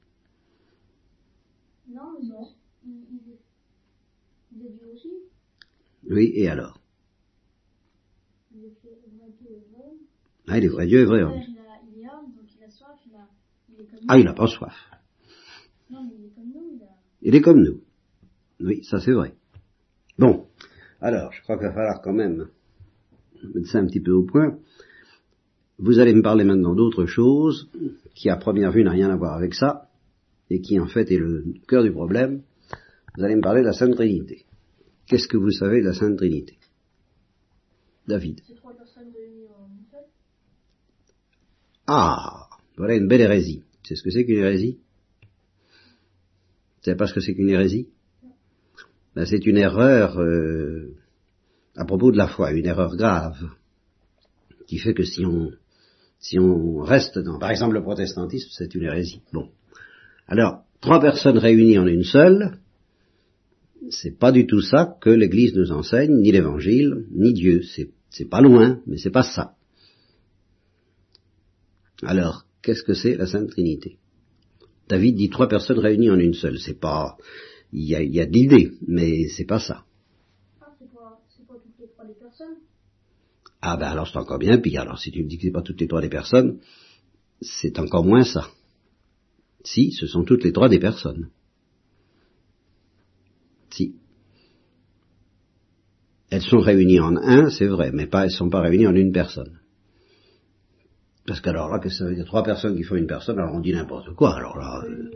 Non, 1.88 2.12
non. 2.22 2.48
Il, 2.84 3.16
est- 3.30 4.66
est 4.66 4.70
Dieu 4.70 4.86
aussi. 4.94 5.10
Oui, 6.10 6.30
et 6.34 6.48
alors? 6.48 6.78
Il 8.54 8.64
est 8.64 8.68
vrai 8.68 9.30
Dieu 9.40 9.48
et 9.50 9.64
vrai. 9.72 9.92
Ah, 10.48 10.58
il 10.58 10.64
est 10.64 10.68
vrai 10.68 10.86
Dieu 10.86 11.00
et 11.00 11.04
vrai 11.06 11.22
homme. 11.22 11.40
il, 11.40 11.58
a, 11.58 11.62
il 11.90 12.02
est 12.04 12.06
homme, 12.06 12.32
donc 12.36 12.54
il 12.54 12.62
a 12.62 12.70
soif, 12.70 12.98
il, 13.06 13.14
a, 13.14 13.26
il 13.70 13.80
est 13.80 13.86
comme 13.86 13.98
nous. 14.00 14.06
Ah, 14.08 14.18
il 14.18 14.24
n'a 14.26 14.34
pas 14.34 14.46
soif. 14.46 14.90
Non, 15.90 16.04
mais 16.04 16.16
il 16.18 16.26
est 16.26 16.34
comme 16.34 16.52
nous, 16.52 16.70
il 16.74 16.82
a... 16.82 16.86
Il 17.22 17.34
est 17.34 17.40
comme 17.40 17.62
nous. 17.62 17.80
Oui, 18.60 18.84
ça 18.84 19.00
c'est 19.00 19.12
vrai. 19.12 19.34
Bon, 20.18 20.46
alors, 21.00 21.32
je 21.32 21.40
crois 21.42 21.56
qu'il 21.56 21.66
va 21.66 21.72
falloir 21.72 22.02
quand 22.02 22.12
même 22.12 22.48
mettre 23.54 23.68
ça 23.68 23.78
un 23.78 23.86
petit 23.86 24.00
peu 24.00 24.12
au 24.12 24.24
point. 24.24 24.58
Vous 25.78 26.00
allez 26.00 26.12
me 26.12 26.22
parler 26.22 26.44
maintenant 26.44 26.74
d'autre 26.74 27.06
chose, 27.06 27.70
qui 28.14 28.28
à 28.28 28.36
première 28.36 28.72
vue 28.72 28.82
n'a 28.82 28.90
rien 28.90 29.10
à 29.10 29.16
voir 29.16 29.34
avec 29.34 29.54
ça, 29.54 29.88
et 30.50 30.60
qui 30.60 30.78
en 30.80 30.86
fait 30.86 31.10
est 31.12 31.18
le 31.18 31.44
cœur 31.66 31.84
du 31.84 31.92
problème. 31.92 32.42
Vous 33.16 33.24
allez 33.24 33.36
me 33.36 33.42
parler 33.42 33.60
de 33.60 33.66
la 33.66 33.72
Sainte 33.72 33.94
Trinité. 33.94 34.44
Qu'est-ce 35.06 35.28
que 35.28 35.36
vous 35.36 35.50
savez 35.50 35.80
de 35.80 35.86
la 35.86 35.94
Sainte 35.94 36.16
Trinité? 36.16 36.58
David. 38.06 38.40
Ah, 41.86 42.48
voilà 42.76 42.96
une 42.96 43.08
belle 43.08 43.22
hérésie. 43.22 43.64
C'est 43.82 43.96
ce 43.96 44.02
que 44.02 44.10
c'est 44.10 44.24
qu'une 44.24 44.38
hérésie? 44.38 44.78
Vous 45.22 46.84
savez 46.84 46.96
pas 46.96 47.06
ce 47.06 47.14
que 47.14 47.20
c'est 47.20 47.34
qu'une 47.34 47.48
hérésie? 47.48 47.88
Ben, 49.14 49.24
C'est 49.24 49.46
une 49.46 49.56
erreur 49.56 50.18
euh, 50.18 50.94
à 51.78 51.84
propos 51.84 52.10
de 52.10 52.16
la 52.16 52.28
foi, 52.28 52.52
une 52.52 52.66
erreur 52.66 52.96
grave, 52.96 53.40
qui 54.66 54.78
fait 54.78 54.94
que 54.94 55.04
si 55.04 55.24
on 55.24 55.52
si 56.20 56.38
on 56.38 56.80
reste 56.80 57.18
dans, 57.18 57.38
par 57.38 57.50
exemple, 57.50 57.74
le 57.74 57.82
protestantisme, 57.82 58.48
c'est 58.50 58.74
une 58.74 58.82
hérésie. 58.82 59.22
Bon, 59.32 59.50
alors 60.26 60.64
trois 60.80 61.00
personnes 61.00 61.38
réunies 61.38 61.78
en 61.78 61.86
une 61.86 62.02
seule, 62.02 62.58
c'est 63.90 64.18
pas 64.18 64.32
du 64.32 64.46
tout 64.46 64.60
ça 64.60 64.96
que 65.00 65.10
l'Église 65.10 65.54
nous 65.54 65.70
enseigne, 65.70 66.16
ni 66.20 66.32
l'Évangile, 66.32 67.06
ni 67.12 67.32
Dieu. 67.32 67.62
C'est 68.10 68.28
pas 68.28 68.40
loin, 68.40 68.80
mais 68.86 68.98
c'est 68.98 69.12
pas 69.12 69.22
ça. 69.22 69.54
Alors, 72.02 72.44
qu'est-ce 72.62 72.82
que 72.82 72.94
c'est 72.94 73.16
la 73.16 73.26
Sainte 73.26 73.50
Trinité? 73.50 73.98
David 74.88 75.16
dit 75.16 75.30
trois 75.30 75.48
personnes 75.48 75.78
réunies 75.78 76.10
en 76.10 76.18
une 76.18 76.34
seule. 76.34 76.58
C'est 76.58 76.80
pas, 76.80 77.16
il 77.72 77.84
y 77.84 77.94
a, 77.94 78.02
y 78.02 78.20
a 78.20 78.26
de 78.26 78.32
l'idée, 78.32 78.72
mais 78.86 79.28
c'est 79.28 79.44
pas 79.44 79.60
ça. 79.60 79.84
Ah, 80.60 80.74
c'est 80.78 80.92
pas, 80.92 81.20
c'est 81.28 81.46
pas 81.46 81.54
toutes 81.54 81.78
les 81.78 81.88
trois 81.88 82.06
des 82.06 82.14
personnes. 82.38 82.56
Ah 83.60 83.76
ben 83.76 83.86
alors 83.88 84.06
c'est 84.08 84.18
encore 84.18 84.38
bien 84.38 84.58
pire. 84.58 84.82
Alors 84.82 84.98
si 84.98 85.10
tu 85.10 85.22
me 85.22 85.28
dis 85.28 85.36
que 85.36 85.42
c'est 85.44 85.50
pas 85.50 85.62
toutes 85.62 85.80
les 85.80 85.88
trois 85.88 86.00
des 86.00 86.08
personnes, 86.08 86.60
c'est 87.40 87.78
encore 87.78 88.04
moins 88.04 88.24
ça. 88.24 88.48
Si, 89.64 89.92
ce 89.92 90.06
sont 90.06 90.24
toutes 90.24 90.44
les 90.44 90.52
trois 90.52 90.68
des 90.68 90.78
personnes. 90.78 91.30
Si. 93.70 93.96
Elles 96.30 96.42
sont 96.42 96.60
réunies 96.60 97.00
en 97.00 97.16
un, 97.16 97.50
c'est 97.50 97.66
vrai, 97.66 97.90
mais 97.92 98.06
pas, 98.06 98.22
elles 98.22 98.30
ne 98.30 98.36
sont 98.36 98.50
pas 98.50 98.60
réunies 98.60 98.86
en 98.86 98.94
une 98.94 99.12
personne. 99.12 99.60
Parce 101.26 101.40
qu'alors 101.40 101.68
là, 101.70 101.78
que 101.78 101.90
ça 101.90 102.04
veut 102.06 102.14
dire? 102.14 102.24
Trois 102.24 102.42
personnes 102.42 102.76
qui 102.76 102.84
font 102.84 102.96
une 102.96 103.06
personne, 103.06 103.38
alors 103.38 103.54
on 103.54 103.60
dit 103.60 103.72
n'importe 103.72 104.14
quoi. 104.14 104.36
Alors 104.36 104.56
là. 104.56 104.82
euh, 104.84 105.10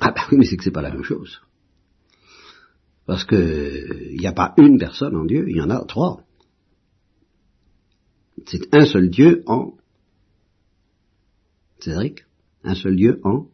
Ah 0.00 0.12
bah 0.12 0.22
oui, 0.30 0.38
mais 0.38 0.44
c'est 0.44 0.56
que 0.56 0.64
c'est 0.64 0.70
pas 0.70 0.82
la 0.82 0.90
même 0.90 1.04
chose. 1.04 1.40
Parce 3.10 3.24
que 3.24 4.12
il 4.12 4.20
n'y 4.20 4.26
a 4.28 4.32
pas 4.32 4.54
une 4.56 4.78
personne 4.78 5.16
en 5.16 5.24
Dieu, 5.24 5.44
il 5.48 5.56
y 5.56 5.60
en 5.60 5.68
a 5.68 5.84
trois. 5.84 6.22
C'est 8.46 8.72
un 8.72 8.86
seul 8.86 9.10
Dieu 9.10 9.42
en. 9.48 9.72
Cédric 11.80 12.24
Un 12.62 12.76
seul 12.76 12.94
Dieu 12.94 13.20
en 13.24 13.48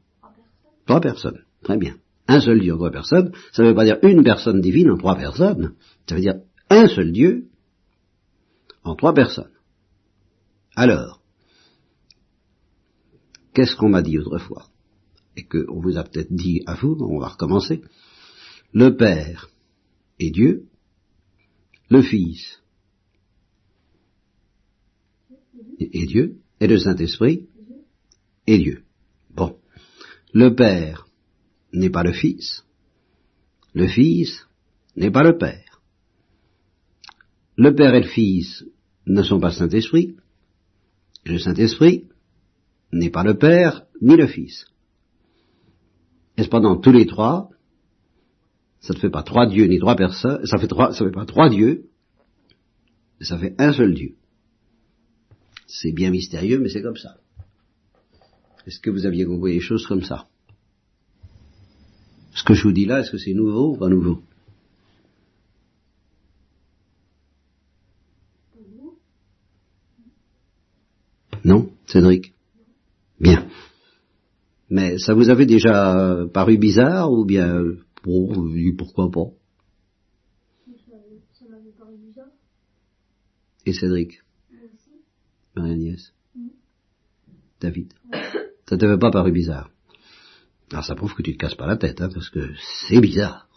Trois 0.84 1.00
personnes. 1.00 1.42
Très 1.62 1.78
bien. 1.78 1.96
Un 2.28 2.38
seul 2.38 2.60
Dieu 2.60 2.74
en 2.74 2.76
trois 2.76 2.90
personnes, 2.90 3.32
ça 3.52 3.62
ne 3.62 3.68
veut 3.68 3.74
pas 3.74 3.86
dire 3.86 3.96
une 4.02 4.22
personne 4.22 4.60
divine 4.60 4.90
en 4.90 4.98
trois 4.98 5.16
personnes. 5.16 5.72
Ça 6.06 6.16
veut 6.16 6.20
dire 6.20 6.38
un 6.68 6.86
seul 6.88 7.10
Dieu 7.12 7.48
en 8.84 8.94
trois 8.94 9.14
personnes. 9.14 9.54
Alors, 10.74 11.22
qu'est-ce 13.54 13.74
qu'on 13.74 13.88
m'a 13.88 14.02
dit 14.02 14.18
autrefois? 14.18 14.66
Et 15.34 15.46
qu'on 15.46 15.80
vous 15.80 15.96
a 15.96 16.04
peut-être 16.04 16.30
dit 16.30 16.60
à 16.66 16.74
vous, 16.74 16.94
on 17.00 17.18
va 17.18 17.28
recommencer. 17.28 17.80
Le 18.78 18.94
Père 18.94 19.48
est 20.20 20.28
Dieu, 20.28 20.66
le 21.88 22.02
Fils 22.02 22.60
est 25.80 26.06
Dieu, 26.06 26.36
et 26.60 26.66
le 26.66 26.78
Saint-Esprit 26.78 27.46
est 28.46 28.58
Dieu. 28.58 28.82
Bon. 29.30 29.56
Le 30.34 30.54
Père 30.54 31.08
n'est 31.72 31.88
pas 31.88 32.02
le 32.02 32.12
Fils, 32.12 32.66
le 33.72 33.88
Fils 33.88 34.46
n'est 34.94 35.10
pas 35.10 35.22
le 35.22 35.38
Père. 35.38 35.80
Le 37.56 37.74
Père 37.74 37.94
et 37.94 38.02
le 38.02 38.08
Fils 38.08 38.62
ne 39.06 39.22
sont 39.22 39.40
pas 39.40 39.52
Saint-Esprit, 39.52 40.16
et 41.24 41.30
le 41.30 41.38
Saint-Esprit 41.38 42.08
n'est 42.92 43.08
pas 43.08 43.24
le 43.24 43.38
Père 43.38 43.86
ni 44.02 44.16
le 44.16 44.26
Fils. 44.26 44.66
Et 46.36 46.42
cependant, 46.42 46.76
tous 46.76 46.92
les 46.92 47.06
trois, 47.06 47.48
ça 48.86 48.94
ne 48.94 48.98
fait 49.00 49.10
pas 49.10 49.24
trois 49.24 49.46
dieux 49.46 49.66
ni 49.66 49.80
trois 49.80 49.96
personnes, 49.96 50.46
ça 50.46 50.58
fait 50.58 50.68
trois, 50.68 50.92
ça 50.92 51.04
fait 51.04 51.10
pas 51.10 51.26
trois 51.26 51.48
dieux, 51.48 51.86
ça 53.20 53.36
fait 53.36 53.56
un 53.58 53.72
seul 53.72 53.94
Dieu. 53.94 54.14
C'est 55.66 55.90
bien 55.90 56.10
mystérieux, 56.10 56.60
mais 56.60 56.68
c'est 56.68 56.82
comme 56.82 56.96
ça. 56.96 57.16
Est-ce 58.64 58.78
que 58.78 58.90
vous 58.90 59.04
aviez 59.04 59.24
compris 59.24 59.54
les 59.54 59.60
choses 59.60 59.84
comme 59.86 60.04
ça? 60.04 60.28
Ce 62.32 62.44
que 62.44 62.54
je 62.54 62.62
vous 62.62 62.72
dis 62.72 62.84
là, 62.84 63.00
est-ce 63.00 63.10
que 63.10 63.18
c'est 63.18 63.34
nouveau 63.34 63.74
ou 63.74 63.76
pas 63.76 63.88
nouveau? 63.88 64.22
Non, 71.44 71.72
Cédric? 71.86 72.34
Bien. 73.18 73.48
Mais 74.70 74.98
ça 74.98 75.14
vous 75.14 75.28
avait 75.28 75.46
déjà 75.46 76.24
paru 76.32 76.56
bizarre 76.56 77.10
ou 77.10 77.24
bien 77.24 77.62
bon, 78.06 78.32
vous 78.32 78.54
dites 78.54 78.76
pourquoi 78.76 79.10
pas 79.10 79.30
Ça 81.32 81.44
m'avait 81.50 81.70
paru 81.70 81.96
bizarre. 81.98 82.30
Et 83.66 83.72
Cédric. 83.72 84.22
Marie-Agnès 85.54 86.12
Mm. 86.36 86.48
David 87.60 87.94
Ça 88.68 88.76
t'avait 88.76 88.98
pas 88.98 89.10
paru 89.10 89.32
bizarre 89.32 89.70
Alors 90.70 90.84
ça 90.84 90.94
prouve 90.94 91.14
que 91.14 91.22
tu 91.22 91.32
te 91.32 91.38
casses 91.38 91.54
pas 91.54 91.66
la 91.66 91.76
tête, 91.76 92.00
hein, 92.00 92.10
parce 92.12 92.28
que 92.30 92.52
c'est 92.86 93.00
bizarre. 93.00 93.48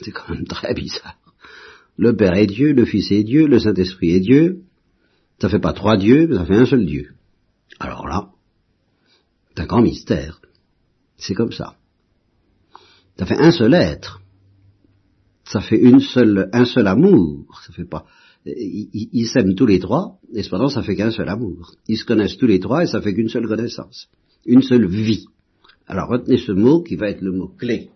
C'est 0.00 0.12
quand 0.12 0.30
même 0.30 0.46
très 0.46 0.74
bizarre. 0.74 1.18
Le 1.96 2.16
Père 2.16 2.34
est 2.34 2.46
Dieu, 2.46 2.72
le 2.72 2.86
Fils 2.86 3.10
est 3.10 3.24
Dieu, 3.24 3.46
le 3.46 3.58
Saint-Esprit 3.58 4.12
est 4.12 4.20
Dieu. 4.20 4.62
Ça 5.40 5.48
fait 5.48 5.58
pas 5.58 5.72
trois 5.72 5.96
dieux, 5.96 6.26
mais 6.28 6.36
ça 6.36 6.46
fait 6.46 6.56
un 6.56 6.66
seul 6.66 6.86
Dieu. 6.86 7.14
Alors 7.80 8.06
là, 8.06 8.30
c'est 9.48 9.62
un 9.62 9.66
grand 9.66 9.82
mystère. 9.82 10.40
C'est 11.16 11.34
comme 11.34 11.52
ça. 11.52 11.76
Ça 13.18 13.26
fait 13.26 13.38
un 13.38 13.50
seul 13.50 13.74
être. 13.74 14.20
Ça 15.44 15.60
fait 15.60 15.78
une 15.78 16.00
seule, 16.00 16.48
un 16.52 16.64
seul 16.64 16.86
amour. 16.86 17.60
Ça 17.66 17.72
fait 17.72 17.84
pas. 17.84 18.06
Ils, 18.44 19.26
s'aiment 19.26 19.54
tous 19.54 19.66
les 19.66 19.78
trois, 19.78 20.18
et 20.32 20.42
cependant 20.42 20.68
ça 20.68 20.82
fait 20.82 20.96
qu'un 20.96 21.12
seul 21.12 21.28
amour. 21.28 21.74
Ils 21.86 21.98
se 21.98 22.04
connaissent 22.04 22.36
tous 22.36 22.46
les 22.46 22.58
trois, 22.58 22.82
et 22.82 22.86
ça 22.86 23.00
fait 23.00 23.14
qu'une 23.14 23.28
seule 23.28 23.46
connaissance. 23.46 24.08
Une 24.44 24.62
seule 24.62 24.86
vie. 24.86 25.26
Alors 25.86 26.08
retenez 26.08 26.38
ce 26.38 26.50
mot 26.50 26.82
qui 26.82 26.96
va 26.96 27.10
être 27.10 27.20
le 27.20 27.32
mot 27.32 27.48
clé 27.48 27.90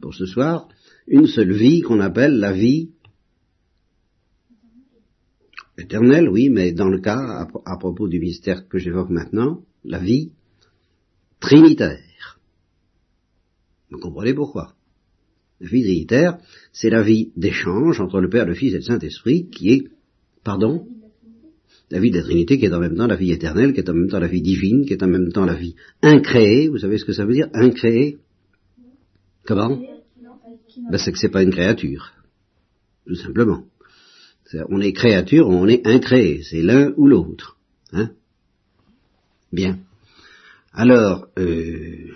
pour 0.00 0.14
ce 0.14 0.26
soir. 0.26 0.68
Une 1.08 1.26
seule 1.26 1.52
vie 1.52 1.80
qu'on 1.80 2.00
appelle 2.00 2.38
la 2.38 2.52
vie 2.52 2.90
éternelle, 5.78 6.28
oui, 6.28 6.48
mais 6.48 6.72
dans 6.72 6.88
le 6.88 7.00
cas, 7.00 7.48
à 7.64 7.76
propos 7.76 8.06
du 8.08 8.20
mystère 8.20 8.68
que 8.68 8.78
j'évoque 8.78 9.10
maintenant, 9.10 9.62
la 9.84 9.98
vie 9.98 10.32
trinitaire. 11.40 12.05
Vous 13.90 13.98
comprenez 13.98 14.34
pourquoi? 14.34 14.74
La 15.60 15.68
vie 15.68 15.82
trinitaire, 15.82 16.38
c'est 16.72 16.90
la 16.90 17.02
vie 17.02 17.32
d'échange 17.36 18.00
entre 18.00 18.20
le 18.20 18.28
Père, 18.28 18.46
le 18.46 18.54
Fils 18.54 18.74
et 18.74 18.78
le 18.78 18.82
Saint-Esprit 18.82 19.48
qui 19.48 19.70
est, 19.70 19.88
pardon, 20.44 20.86
la 21.90 22.00
vie 22.00 22.10
de 22.10 22.16
la 22.16 22.24
Trinité 22.24 22.58
qui 22.58 22.66
est 22.66 22.72
en 22.72 22.80
même 22.80 22.96
temps 22.96 23.06
la 23.06 23.16
vie 23.16 23.32
éternelle, 23.32 23.72
qui 23.72 23.80
est 23.80 23.88
en 23.88 23.94
même 23.94 24.08
temps 24.08 24.18
la 24.18 24.26
vie 24.26 24.42
divine, 24.42 24.84
qui 24.84 24.92
est 24.92 25.02
en 25.02 25.08
même 25.08 25.32
temps 25.32 25.46
la 25.46 25.54
vie 25.54 25.76
incréée. 26.02 26.68
Vous 26.68 26.78
savez 26.78 26.98
ce 26.98 27.04
que 27.04 27.12
ça 27.12 27.24
veut 27.24 27.34
dire, 27.34 27.48
incréée? 27.54 28.18
Comment? 29.46 29.80
Ben, 30.90 30.98
C'est 30.98 31.12
que 31.12 31.18
c'est 31.18 31.30
pas 31.30 31.42
une 31.42 31.52
créature, 31.52 32.12
tout 33.06 33.14
simplement. 33.14 33.64
On 34.68 34.80
est 34.80 34.92
créature 34.92 35.48
ou 35.48 35.52
on 35.52 35.66
est 35.66 35.86
incréé, 35.86 36.42
c'est 36.42 36.62
l'un 36.62 36.92
ou 36.96 37.06
l'autre. 37.06 37.56
Hein? 37.92 38.10
Bien. 39.52 39.78
Alors, 40.72 41.28
euh, 41.38 42.12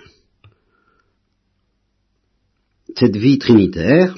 cette 2.96 3.16
vie 3.16 3.38
trinitaire, 3.38 4.16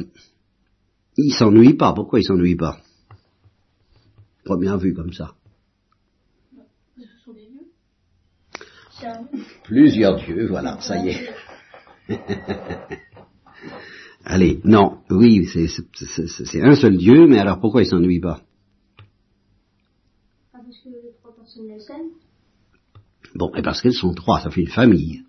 il 1.16 1.32
s'ennuie 1.34 1.74
pas. 1.74 1.92
Pourquoi 1.92 2.20
il 2.20 2.24
s'ennuie 2.24 2.56
pas? 2.56 2.80
Première 4.44 4.78
vue 4.78 4.94
comme 4.94 5.12
ça. 5.12 5.34
Plusieurs 9.64 10.16
dieux, 10.16 10.46
voilà, 10.48 10.80
ça 10.80 10.96
y 10.98 11.08
est. 11.10 11.28
Allez, 14.24 14.60
non, 14.64 14.98
oui, 15.10 15.46
c'est- 15.46 16.62
un 16.62 16.76
seul 16.76 16.96
Dieu, 16.96 17.26
mais 17.26 17.38
alors 17.38 17.58
pourquoi 17.58 17.82
il 17.82 17.86
s'ennuie 17.86 18.20
pas? 18.20 18.40
Ah, 20.54 20.58
parce 20.64 20.78
que 20.78 20.88
les 20.90 21.12
trois 21.20 21.34
personnes 21.34 21.66
les 21.68 21.80
s'aiment. 21.80 22.10
Bon, 23.34 23.52
et 23.56 23.62
parce 23.62 23.80
qu'elles 23.82 23.94
sont 23.94 24.14
trois, 24.14 24.40
ça 24.40 24.50
fait 24.50 24.60
une 24.60 24.68
famille. 24.68 25.24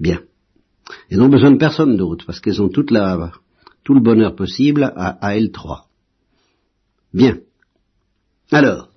Bien. 0.00 0.22
Elles 1.10 1.18
n'ont 1.18 1.28
besoin 1.28 1.50
de 1.50 1.58
personne 1.58 1.96
d'autre, 1.96 2.26
parce 2.26 2.40
qu'elles 2.40 2.62
ont 2.62 2.68
tout 2.68 2.84
le 2.84 4.00
bonheur 4.00 4.34
possible 4.34 4.84
à, 4.84 5.10
à 5.24 5.36
elles 5.36 5.50
trois. 5.50 5.88
Bien. 7.12 7.38
Alors, 8.50 8.90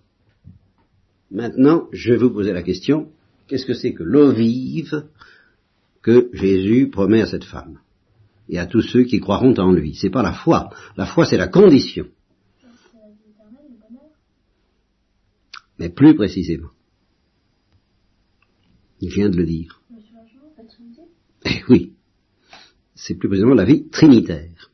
maintenant, 1.31 1.87
je 1.91 2.11
vais 2.11 2.17
vous 2.17 2.31
poser 2.31 2.53
la 2.53 2.63
question, 2.63 3.11
qu'est-ce 3.47 3.65
que 3.65 3.73
c'est 3.73 3.93
que 3.93 4.03
l'eau 4.03 4.31
vive 4.31 5.07
que 6.01 6.29
Jésus 6.33 6.89
promet 6.89 7.21
à 7.21 7.27
cette 7.27 7.43
femme 7.43 7.79
et 8.47 8.59
à 8.59 8.65
tous 8.65 8.81
ceux 8.81 9.03
qui 9.03 9.19
croiront 9.19 9.53
en 9.55 9.71
lui? 9.71 9.95
C'est 9.95 10.09
pas 10.09 10.23
la 10.23 10.33
foi. 10.33 10.69
La 10.97 11.05
foi, 11.05 11.25
c'est 11.25 11.37
la 11.37 11.47
condition. 11.47 12.07
Mais 15.77 15.89
plus 15.89 16.13
précisément. 16.13 16.69
Il 18.99 19.09
vient 19.09 19.29
de 19.29 19.37
le 19.37 19.45
dire. 19.45 19.81
Le 19.89 20.01
soulagement, 20.01 20.51
la 20.57 20.63
Trinité. 20.65 21.01
Eh 21.45 21.61
oui, 21.69 21.93
c'est 22.95 23.15
plus 23.15 23.29
précisément 23.29 23.55
la 23.55 23.65
vie 23.65 23.87
trinitaire. 23.89 24.71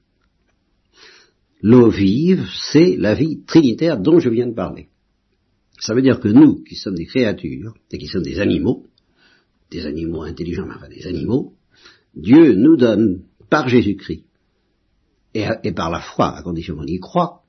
L'eau 1.62 1.89
vive, 1.89 2.48
c'est 2.72 2.95
la 2.98 3.15
vie 3.15 3.43
trinitaire 3.45 4.00
dont 4.00 4.19
je 4.19 4.29
viens 4.29 4.48
de 4.48 4.53
parler. 4.53 4.89
Ça 5.79 5.93
veut 5.93 6.01
dire 6.01 6.19
que 6.19 6.27
nous, 6.27 6.63
qui 6.63 6.75
sommes 6.75 6.95
des 6.95 7.05
créatures, 7.05 7.74
et 7.91 7.98
qui 7.98 8.07
sommes 8.07 8.24
des 8.24 8.39
animaux, 8.39 8.86
des 9.72 9.86
animaux 9.86 10.24
intelligents, 10.24 10.65
mais 10.65 10.75
enfin 10.75 10.89
des 10.89 11.07
animaux, 11.07 11.53
Dieu 12.15 12.53
nous 12.53 12.77
donne, 12.77 13.24
par 13.50 13.67
Jésus-Christ, 13.67 14.25
et, 15.34 15.45
et 15.63 15.72
par 15.74 15.89
la 15.89 16.01
foi, 16.01 16.36
à 16.36 16.41
condition 16.43 16.75
qu'on 16.75 16.86
y 16.86 17.00
croit, 17.00 17.43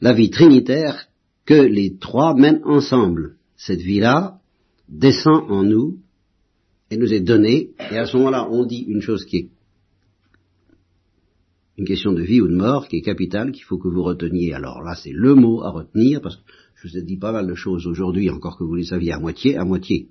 la 0.00 0.12
vie 0.12 0.30
trinitaire 0.30 1.08
que 1.44 1.54
les 1.54 1.96
trois 1.96 2.34
mènent 2.34 2.62
ensemble. 2.64 3.36
Cette 3.56 3.80
vie-là 3.80 4.40
descend 4.88 5.50
en 5.50 5.62
nous 5.62 5.98
et 6.90 6.96
nous 6.96 7.12
est 7.12 7.20
donnée, 7.20 7.70
et 7.90 7.98
à 7.98 8.06
ce 8.06 8.16
moment-là, 8.16 8.48
on 8.50 8.64
dit 8.64 8.84
une 8.88 9.02
chose 9.02 9.24
qui 9.24 9.36
est 9.36 9.48
une 11.76 11.84
question 11.84 12.12
de 12.12 12.22
vie 12.22 12.40
ou 12.40 12.48
de 12.48 12.56
mort, 12.56 12.88
qui 12.88 12.96
est 12.96 13.02
capitale, 13.02 13.52
qu'il 13.52 13.62
faut 13.62 13.78
que 13.78 13.88
vous 13.88 14.02
reteniez. 14.02 14.52
Alors 14.52 14.82
là, 14.82 14.96
c'est 14.96 15.12
le 15.12 15.34
mot 15.34 15.62
à 15.62 15.70
retenir, 15.70 16.20
parce 16.20 16.36
que 16.36 16.42
je 16.74 16.88
vous 16.88 16.96
ai 16.96 17.02
dit 17.02 17.16
pas 17.16 17.30
mal 17.30 17.46
de 17.46 17.54
choses 17.54 17.86
aujourd'hui, 17.86 18.30
encore 18.30 18.58
que 18.58 18.64
vous 18.64 18.74
les 18.74 18.84
saviez 18.84 19.12
à 19.12 19.20
moitié, 19.20 19.56
à 19.56 19.64
moitié. 19.64 20.08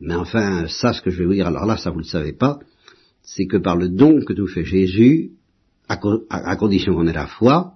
Mais 0.00 0.14
enfin, 0.14 0.66
ça, 0.68 0.92
ce 0.92 1.00
que 1.00 1.10
je 1.10 1.18
vais 1.18 1.24
vous 1.24 1.34
dire, 1.34 1.46
alors 1.46 1.64
là, 1.64 1.76
ça 1.76 1.90
vous 1.90 1.98
le 1.98 2.04
savez 2.04 2.32
pas, 2.32 2.58
c'est 3.22 3.46
que 3.46 3.56
par 3.56 3.76
le 3.76 3.88
don 3.88 4.20
que 4.20 4.32
nous 4.32 4.46
fait 4.46 4.64
Jésus, 4.64 5.32
à 5.88 6.56
condition 6.56 6.94
qu'on 6.94 7.06
ait 7.06 7.12
la 7.12 7.26
foi, 7.26 7.74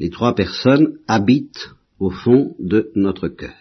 les 0.00 0.10
trois 0.10 0.34
personnes 0.34 0.98
habitent 1.06 1.70
au 2.00 2.10
fond 2.10 2.56
de 2.58 2.90
notre 2.96 3.28
cœur. 3.28 3.54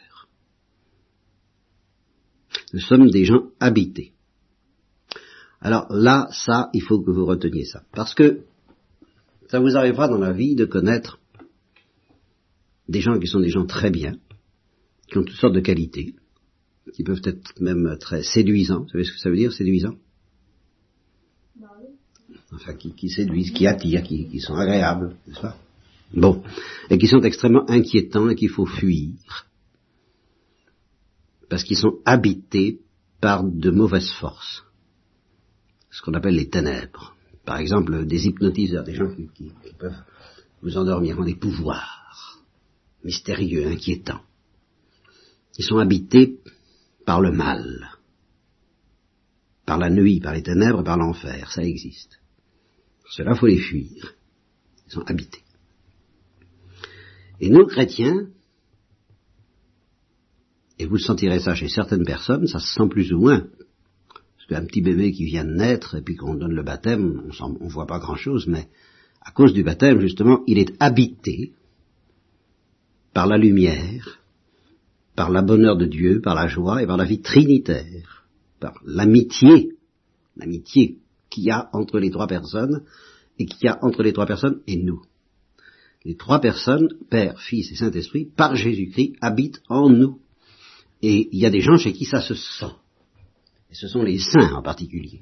Nous 2.73 2.79
sommes 2.79 3.09
des 3.09 3.25
gens 3.25 3.49
habités. 3.59 4.13
Alors 5.61 5.87
là, 5.89 6.27
ça, 6.31 6.69
il 6.73 6.81
faut 6.81 7.01
que 7.01 7.11
vous 7.11 7.25
reteniez 7.25 7.65
ça. 7.65 7.83
Parce 7.91 8.13
que 8.13 8.41
ça 9.49 9.59
vous 9.59 9.75
arrivera 9.75 10.07
dans 10.07 10.17
la 10.17 10.31
vie 10.31 10.55
de 10.55 10.65
connaître 10.65 11.19
des 12.87 13.01
gens 13.01 13.19
qui 13.19 13.27
sont 13.27 13.39
des 13.39 13.49
gens 13.49 13.65
très 13.65 13.89
bien, 13.89 14.17
qui 15.07 15.17
ont 15.17 15.23
toutes 15.23 15.37
sortes 15.37 15.55
de 15.55 15.59
qualités, 15.59 16.15
qui 16.93 17.03
peuvent 17.03 17.21
être 17.23 17.59
même 17.59 17.97
très 17.99 18.23
séduisants. 18.23 18.81
Vous 18.81 18.89
savez 18.89 19.03
ce 19.03 19.11
que 19.11 19.19
ça 19.19 19.29
veut 19.29 19.37
dire, 19.37 19.51
séduisant 19.53 19.95
bah 21.59 21.67
Enfin, 22.51 22.73
qui, 22.73 23.09
séduisent, 23.09 23.51
qui 23.51 23.67
attirent, 23.67 24.03
qui 24.03 24.39
sont 24.39 24.55
agréables, 24.55 25.15
n'est-ce 25.27 25.41
pas? 25.41 25.57
Bon. 26.13 26.41
Et 26.89 26.97
qui 26.97 27.07
sont 27.07 27.21
extrêmement 27.21 27.69
inquiétants 27.69 28.29
et 28.29 28.35
qu'il 28.35 28.49
faut 28.49 28.65
fuir. 28.65 29.13
Parce 31.49 31.63
qu'ils 31.63 31.77
sont 31.77 31.99
habités 32.05 32.79
par 33.19 33.43
de 33.43 33.71
mauvaises 33.71 34.11
forces. 34.11 34.63
Ce 35.91 36.01
qu'on 36.01 36.13
appelle 36.13 36.35
les 36.35 36.49
ténèbres. 36.49 37.15
Par 37.45 37.57
exemple, 37.57 38.05
des 38.05 38.27
hypnotiseurs, 38.27 38.83
des 38.83 38.93
gens 38.93 39.09
qui, 39.33 39.51
peuvent 39.79 40.03
vous 40.61 40.77
endormir, 40.77 41.19
ont 41.19 41.25
des 41.25 41.35
pouvoirs 41.35 41.99
mystérieux, 43.03 43.67
inquiétants. 43.67 44.21
Ils 45.57 45.65
sont 45.65 45.77
habités 45.77 46.39
par 47.05 47.21
le 47.21 47.31
mal, 47.31 47.89
par 49.65 49.77
la 49.77 49.89
nuit, 49.89 50.19
par 50.19 50.33
les 50.33 50.43
ténèbres, 50.43 50.83
par 50.83 50.97
l'enfer. 50.97 51.51
Ça 51.51 51.63
existe. 51.63 52.19
Cela, 53.09 53.35
faut 53.35 53.47
les 53.47 53.57
fuir. 53.57 54.15
Ils 54.85 54.91
sont 54.91 55.03
habités. 55.09 55.41
Et 57.39 57.49
nous, 57.49 57.65
chrétiens, 57.65 58.27
et 60.79 60.85
vous 60.85 60.97
sentirez 60.97 61.39
ça 61.39 61.53
chez 61.53 61.67
certaines 61.67 62.05
personnes, 62.05 62.47
ça 62.47 62.59
se 62.59 62.73
sent 62.73 62.87
plus 62.89 63.11
ou 63.13 63.19
moins. 63.19 63.45
Parce 64.09 64.47
qu'un 64.47 64.65
petit 64.65 64.81
bébé 64.81 65.11
qui 65.11 65.25
vient 65.25 65.43
de 65.43 65.53
naître, 65.53 65.95
et 65.95 66.01
puis 66.01 66.15
qu'on 66.15 66.35
donne 66.35 66.53
le 66.53 66.63
baptême, 66.63 67.29
on 67.39 67.65
ne 67.65 67.69
voit 67.69 67.85
pas 67.85 67.99
grand-chose, 67.99 68.47
mais 68.47 68.69
à 69.21 69.31
cause 69.31 69.53
du 69.53 69.63
baptême, 69.63 69.99
justement, 69.99 70.41
il 70.47 70.57
est 70.57 70.73
habité 70.79 71.53
par 73.13 73.27
la 73.27 73.37
lumière, 73.37 74.19
par 75.15 75.29
la 75.29 75.41
bonheur 75.41 75.75
de 75.75 75.85
Dieu, 75.85 76.21
par 76.21 76.35
la 76.35 76.47
joie 76.47 76.81
et 76.81 76.87
par 76.87 76.95
la 76.95 77.03
vie 77.03 77.21
trinitaire, 77.21 78.25
par 78.61 78.79
l'amitié, 78.85 79.73
l'amitié 80.37 80.99
qu'il 81.29 81.43
y 81.43 81.51
a 81.51 81.69
entre 81.73 81.99
les 81.99 82.09
trois 82.09 82.27
personnes 82.27 82.83
et 83.37 83.45
qu'il 83.45 83.65
y 83.65 83.67
a 83.67 83.77
entre 83.83 84.03
les 84.03 84.13
trois 84.13 84.25
personnes 84.25 84.61
et 84.67 84.77
nous. 84.77 85.01
Les 86.05 86.15
trois 86.15 86.39
personnes, 86.39 86.87
Père, 87.09 87.41
Fils 87.41 87.71
et 87.71 87.75
Saint-Esprit, 87.75 88.25
par 88.25 88.55
Jésus-Christ, 88.55 89.15
habitent 89.19 89.61
en 89.67 89.89
nous. 89.89 90.19
Et 91.01 91.29
il 91.31 91.39
y 91.39 91.45
a 91.45 91.49
des 91.49 91.61
gens 91.61 91.77
chez 91.77 91.93
qui 91.93 92.05
ça 92.05 92.21
se 92.21 92.35
sent. 92.35 92.73
Et 93.71 93.75
ce 93.75 93.87
sont 93.87 94.03
les 94.03 94.19
saints 94.19 94.53
en 94.55 94.61
particulier. 94.61 95.21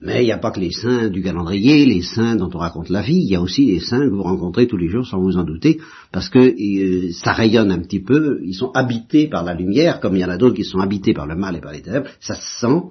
Mais 0.00 0.22
il 0.22 0.26
n'y 0.26 0.32
a 0.32 0.38
pas 0.38 0.50
que 0.50 0.60
les 0.60 0.72
saints 0.72 1.08
du 1.08 1.22
calendrier, 1.22 1.86
les 1.86 2.02
saints 2.02 2.36
dont 2.36 2.50
on 2.52 2.58
raconte 2.58 2.90
la 2.90 3.00
vie, 3.00 3.16
il 3.16 3.30
y 3.30 3.34
a 3.34 3.40
aussi 3.40 3.64
les 3.64 3.80
saints 3.80 4.06
que 4.06 4.14
vous 4.14 4.22
rencontrez 4.22 4.66
tous 4.66 4.76
les 4.76 4.88
jours 4.88 5.06
sans 5.06 5.20
vous 5.20 5.38
en 5.38 5.44
douter, 5.44 5.80
parce 6.12 6.28
que 6.28 6.38
euh, 6.38 7.12
ça 7.12 7.32
rayonne 7.32 7.70
un 7.70 7.78
petit 7.78 8.00
peu, 8.00 8.40
ils 8.44 8.54
sont 8.54 8.70
habités 8.72 9.26
par 9.26 9.42
la 9.42 9.54
lumière, 9.54 10.00
comme 10.00 10.14
il 10.16 10.20
y 10.20 10.24
en 10.24 10.28
a 10.28 10.36
d'autres 10.36 10.56
qui 10.56 10.64
sont 10.64 10.80
habités 10.80 11.14
par 11.14 11.26
le 11.26 11.34
mal 11.34 11.56
et 11.56 11.60
par 11.60 11.72
les 11.72 11.80
ténèbres, 11.80 12.10
ça 12.20 12.34
se 12.34 12.60
sent, 12.60 12.82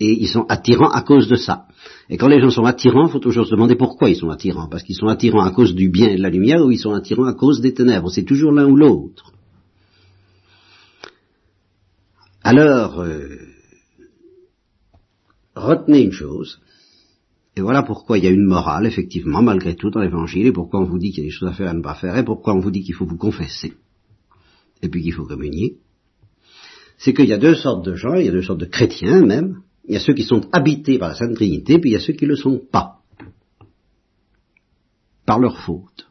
et 0.00 0.12
ils 0.18 0.28
sont 0.28 0.46
attirants 0.48 0.88
à 0.88 1.02
cause 1.02 1.28
de 1.28 1.36
ça. 1.36 1.66
Et 2.08 2.16
quand 2.16 2.28
les 2.28 2.40
gens 2.40 2.48
sont 2.48 2.64
attirants, 2.64 3.08
il 3.08 3.12
faut 3.12 3.18
toujours 3.18 3.44
se 3.44 3.50
demander 3.50 3.76
pourquoi 3.76 4.08
ils 4.08 4.16
sont 4.16 4.30
attirants, 4.30 4.68
parce 4.70 4.82
qu'ils 4.82 4.96
sont 4.96 5.08
attirants 5.08 5.44
à 5.44 5.50
cause 5.50 5.74
du 5.74 5.90
bien 5.90 6.08
et 6.08 6.16
de 6.16 6.22
la 6.22 6.30
lumière, 6.30 6.64
ou 6.64 6.70
ils 6.70 6.78
sont 6.78 6.94
attirants 6.94 7.26
à 7.26 7.34
cause 7.34 7.60
des 7.60 7.74
ténèbres, 7.74 8.08
c'est 8.08 8.24
toujours 8.24 8.52
l'un 8.52 8.66
ou 8.66 8.76
l'autre. 8.76 9.32
Alors, 12.42 13.00
euh, 13.00 13.36
retenez 15.54 16.02
une 16.02 16.12
chose, 16.12 16.60
et 17.56 17.60
voilà 17.60 17.82
pourquoi 17.82 18.16
il 18.16 18.24
y 18.24 18.26
a 18.26 18.30
une 18.30 18.46
morale, 18.46 18.86
effectivement, 18.86 19.42
malgré 19.42 19.76
tout, 19.76 19.90
dans 19.90 20.00
l'évangile, 20.00 20.46
et 20.46 20.52
pourquoi 20.52 20.80
on 20.80 20.84
vous 20.84 20.98
dit 20.98 21.10
qu'il 21.10 21.24
y 21.24 21.26
a 21.26 21.28
des 21.28 21.34
choses 21.34 21.50
à 21.50 21.52
faire 21.52 21.66
et 21.66 21.70
à 21.70 21.74
ne 21.74 21.82
pas 21.82 21.94
faire, 21.94 22.16
et 22.16 22.24
pourquoi 22.24 22.54
on 22.54 22.60
vous 22.60 22.70
dit 22.70 22.82
qu'il 22.82 22.94
faut 22.94 23.04
vous 23.04 23.18
confesser, 23.18 23.74
et 24.82 24.88
puis 24.88 25.02
qu'il 25.02 25.12
faut 25.12 25.26
communier. 25.26 25.76
C'est 26.96 27.12
qu'il 27.12 27.26
y 27.26 27.32
a 27.32 27.38
deux 27.38 27.56
sortes 27.56 27.84
de 27.84 27.94
gens, 27.94 28.14
il 28.14 28.26
y 28.26 28.28
a 28.28 28.32
deux 28.32 28.42
sortes 28.42 28.60
de 28.60 28.66
chrétiens 28.66 29.20
même, 29.22 29.62
il 29.86 29.94
y 29.94 29.96
a 29.96 30.00
ceux 30.00 30.14
qui 30.14 30.22
sont 30.22 30.48
habités 30.52 30.98
par 30.98 31.10
la 31.10 31.14
Sainte 31.16 31.34
Trinité, 31.34 31.78
puis 31.78 31.90
il 31.90 31.92
y 31.94 31.96
a 31.96 32.00
ceux 32.00 32.12
qui 32.14 32.24
ne 32.24 32.30
le 32.30 32.36
sont 32.36 32.58
pas, 32.70 33.00
par 35.26 35.38
leur 35.38 35.58
faute. 35.58 36.06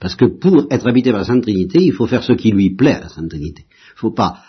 Parce 0.00 0.16
que 0.16 0.24
pour 0.24 0.66
être 0.70 0.86
habité 0.86 1.12
par 1.12 1.20
la 1.20 1.26
Sainte 1.26 1.42
Trinité, 1.42 1.78
il 1.80 1.92
faut 1.92 2.08
faire 2.08 2.24
ce 2.24 2.32
qui 2.32 2.50
lui 2.50 2.74
plaît 2.74 2.94
à 2.94 3.00
la 3.00 3.08
Sainte 3.08 3.30
Trinité. 3.30 3.66
Faut 3.94 4.10
pas 4.10 4.42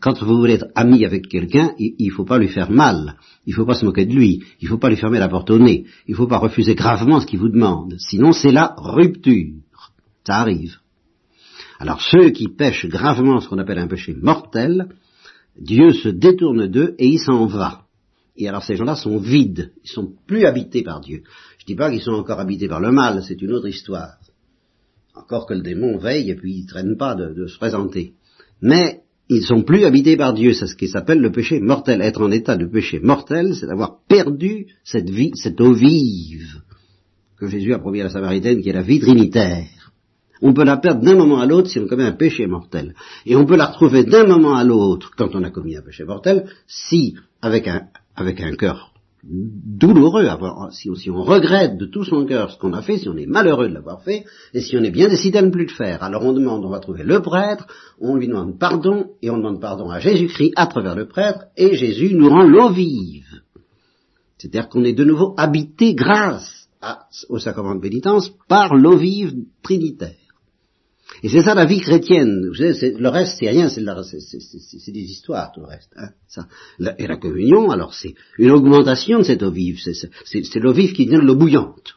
quand 0.00 0.22
vous 0.22 0.38
voulez 0.38 0.54
être 0.54 0.68
ami 0.74 1.04
avec 1.04 1.28
quelqu'un, 1.28 1.72
il 1.78 1.94
ne 2.06 2.12
faut 2.12 2.24
pas 2.24 2.38
lui 2.38 2.48
faire 2.48 2.70
mal, 2.70 3.16
il 3.46 3.50
ne 3.50 3.54
faut 3.56 3.66
pas 3.66 3.74
se 3.74 3.84
moquer 3.84 4.06
de 4.06 4.14
lui, 4.14 4.42
il 4.60 4.64
ne 4.64 4.68
faut 4.68 4.78
pas 4.78 4.88
lui 4.88 4.96
fermer 4.96 5.18
la 5.18 5.28
porte 5.28 5.50
au 5.50 5.58
nez, 5.58 5.84
il 6.06 6.12
ne 6.12 6.16
faut 6.16 6.26
pas 6.26 6.38
refuser 6.38 6.74
gravement 6.74 7.20
ce 7.20 7.26
qu'il 7.26 7.38
vous 7.38 7.50
demande, 7.50 7.96
sinon 7.98 8.32
c'est 8.32 8.52
la 8.52 8.74
rupture. 8.78 9.54
Ça 10.26 10.36
arrive. 10.36 10.76
Alors 11.78 12.00
ceux 12.00 12.30
qui 12.30 12.48
pêchent 12.48 12.86
gravement 12.86 13.40
ce 13.40 13.48
qu'on 13.48 13.58
appelle 13.58 13.78
un 13.78 13.86
péché 13.86 14.14
mortel, 14.14 14.88
Dieu 15.58 15.90
se 15.90 16.08
détourne 16.08 16.66
d'eux 16.66 16.94
et 16.98 17.06
il 17.06 17.18
s'en 17.18 17.46
va. 17.46 17.86
Et 18.36 18.48
alors 18.48 18.62
ces 18.62 18.76
gens-là 18.76 18.94
sont 18.94 19.18
vides, 19.18 19.72
ils 19.84 19.90
sont 19.90 20.12
plus 20.26 20.44
habités 20.44 20.82
par 20.82 21.00
Dieu. 21.00 21.22
Je 21.58 21.64
ne 21.64 21.66
dis 21.66 21.74
pas 21.74 21.90
qu'ils 21.90 22.02
sont 22.02 22.12
encore 22.12 22.40
habités 22.40 22.68
par 22.68 22.80
le 22.80 22.92
mal, 22.92 23.22
c'est 23.22 23.40
une 23.42 23.52
autre 23.52 23.68
histoire. 23.68 24.16
Encore 25.14 25.46
que 25.46 25.54
le 25.54 25.62
démon 25.62 25.98
veille 25.98 26.30
et 26.30 26.36
puis 26.36 26.54
il 26.54 26.62
ne 26.62 26.68
traîne 26.68 26.96
pas 26.96 27.14
de, 27.14 27.34
de 27.34 27.46
se 27.46 27.58
présenter. 27.58 28.14
Mais 28.60 29.02
ils 29.28 29.44
sont 29.44 29.62
plus 29.62 29.84
habités 29.84 30.16
par 30.16 30.32
Dieu, 30.32 30.54
c'est 30.54 30.66
ce 30.66 30.74
qui 30.74 30.88
s'appelle 30.88 31.20
le 31.20 31.30
péché 31.30 31.60
mortel. 31.60 32.00
Être 32.00 32.22
en 32.22 32.30
état 32.30 32.56
de 32.56 32.66
péché 32.66 32.98
mortel, 33.00 33.54
c'est 33.54 33.66
d'avoir 33.66 33.98
perdu 34.08 34.66
cette 34.84 35.10
vie, 35.10 35.32
cette 35.34 35.60
eau 35.60 35.74
vive 35.74 36.62
que 37.38 37.46
Jésus 37.46 37.72
a 37.74 37.78
promis 37.78 38.00
à 38.00 38.04
la 38.04 38.10
Samaritaine, 38.10 38.62
qui 38.62 38.70
est 38.70 38.72
la 38.72 38.82
vie 38.82 38.98
trinitaire. 38.98 39.92
On 40.40 40.54
peut 40.54 40.64
la 40.64 40.76
perdre 40.76 41.02
d'un 41.02 41.16
moment 41.16 41.40
à 41.40 41.46
l'autre 41.46 41.68
si 41.68 41.78
on 41.78 41.86
commet 41.86 42.04
un 42.04 42.12
péché 42.12 42.46
mortel. 42.46 42.94
Et 43.26 43.36
on 43.36 43.44
peut 43.44 43.56
la 43.56 43.66
retrouver 43.66 44.04
d'un 44.04 44.26
moment 44.26 44.56
à 44.56 44.64
l'autre 44.64 45.10
quand 45.16 45.34
on 45.34 45.42
a 45.42 45.50
commis 45.50 45.76
un 45.76 45.82
péché 45.82 46.04
mortel, 46.04 46.46
si, 46.66 47.14
avec 47.42 47.68
un, 47.68 47.82
avec 48.16 48.40
un 48.40 48.54
cœur 48.54 48.92
douloureux, 49.24 50.28
si, 50.70 51.10
on 51.10 51.22
regrette 51.22 51.76
de 51.76 51.86
tout 51.86 52.04
son 52.04 52.24
cœur 52.24 52.50
ce 52.50 52.58
qu'on 52.58 52.72
a 52.72 52.82
fait, 52.82 52.98
si 52.98 53.08
on 53.08 53.16
est 53.16 53.26
malheureux 53.26 53.68
de 53.68 53.74
l'avoir 53.74 54.02
fait, 54.02 54.24
et 54.54 54.60
si 54.60 54.76
on 54.76 54.82
est 54.82 54.90
bien 54.90 55.08
décidé 55.08 55.38
à 55.38 55.42
ne 55.42 55.50
plus 55.50 55.66
le 55.66 55.72
faire. 55.72 56.02
Alors 56.02 56.24
on 56.24 56.32
demande, 56.32 56.64
on 56.64 56.70
va 56.70 56.78
trouver 56.78 57.02
le 57.02 57.20
prêtre, 57.20 57.66
on 58.00 58.16
lui 58.16 58.28
demande 58.28 58.58
pardon, 58.58 59.10
et 59.22 59.30
on 59.30 59.38
demande 59.38 59.60
pardon 59.60 59.90
à 59.90 59.98
Jésus-Christ 59.98 60.52
à 60.56 60.66
travers 60.66 60.94
le 60.94 61.08
prêtre, 61.08 61.46
et 61.56 61.74
Jésus 61.74 62.14
nous 62.14 62.28
rend 62.28 62.44
l'eau 62.44 62.70
vive. 62.70 63.42
C'est-à-dire 64.38 64.68
qu'on 64.68 64.84
est 64.84 64.92
de 64.92 65.04
nouveau 65.04 65.34
habité 65.36 65.94
grâce 65.94 66.68
au 67.28 67.38
sacrement 67.38 67.74
de 67.74 67.80
pénitence 67.80 68.30
par 68.46 68.74
l'eau 68.76 68.96
vive 68.96 69.34
trinitaire. 69.62 70.27
Et 71.22 71.28
c'est 71.28 71.42
ça 71.42 71.54
la 71.54 71.64
vie 71.64 71.80
chrétienne. 71.80 72.48
Vous 72.48 72.54
savez, 72.54 72.94
le 72.96 73.08
reste, 73.08 73.38
c'est 73.40 73.48
rien, 73.48 73.68
c'est, 73.68 74.92
des 74.92 75.00
histoires, 75.00 75.52
tout 75.52 75.60
le 75.60 75.66
reste. 75.66 75.92
Hein, 75.96 76.10
ça. 76.28 76.46
et 76.98 77.06
la 77.06 77.16
communion, 77.16 77.70
alors, 77.70 77.94
c'est 77.94 78.14
une 78.38 78.50
augmentation 78.50 79.18
de 79.18 79.24
cette 79.24 79.42
eau 79.42 79.50
vive. 79.50 79.78
C'est, 79.80 80.60
l'eau 80.60 80.72
vive 80.72 80.92
qui 80.92 81.06
devient 81.06 81.18
de 81.18 81.26
l'eau 81.26 81.36
bouillante. 81.36 81.96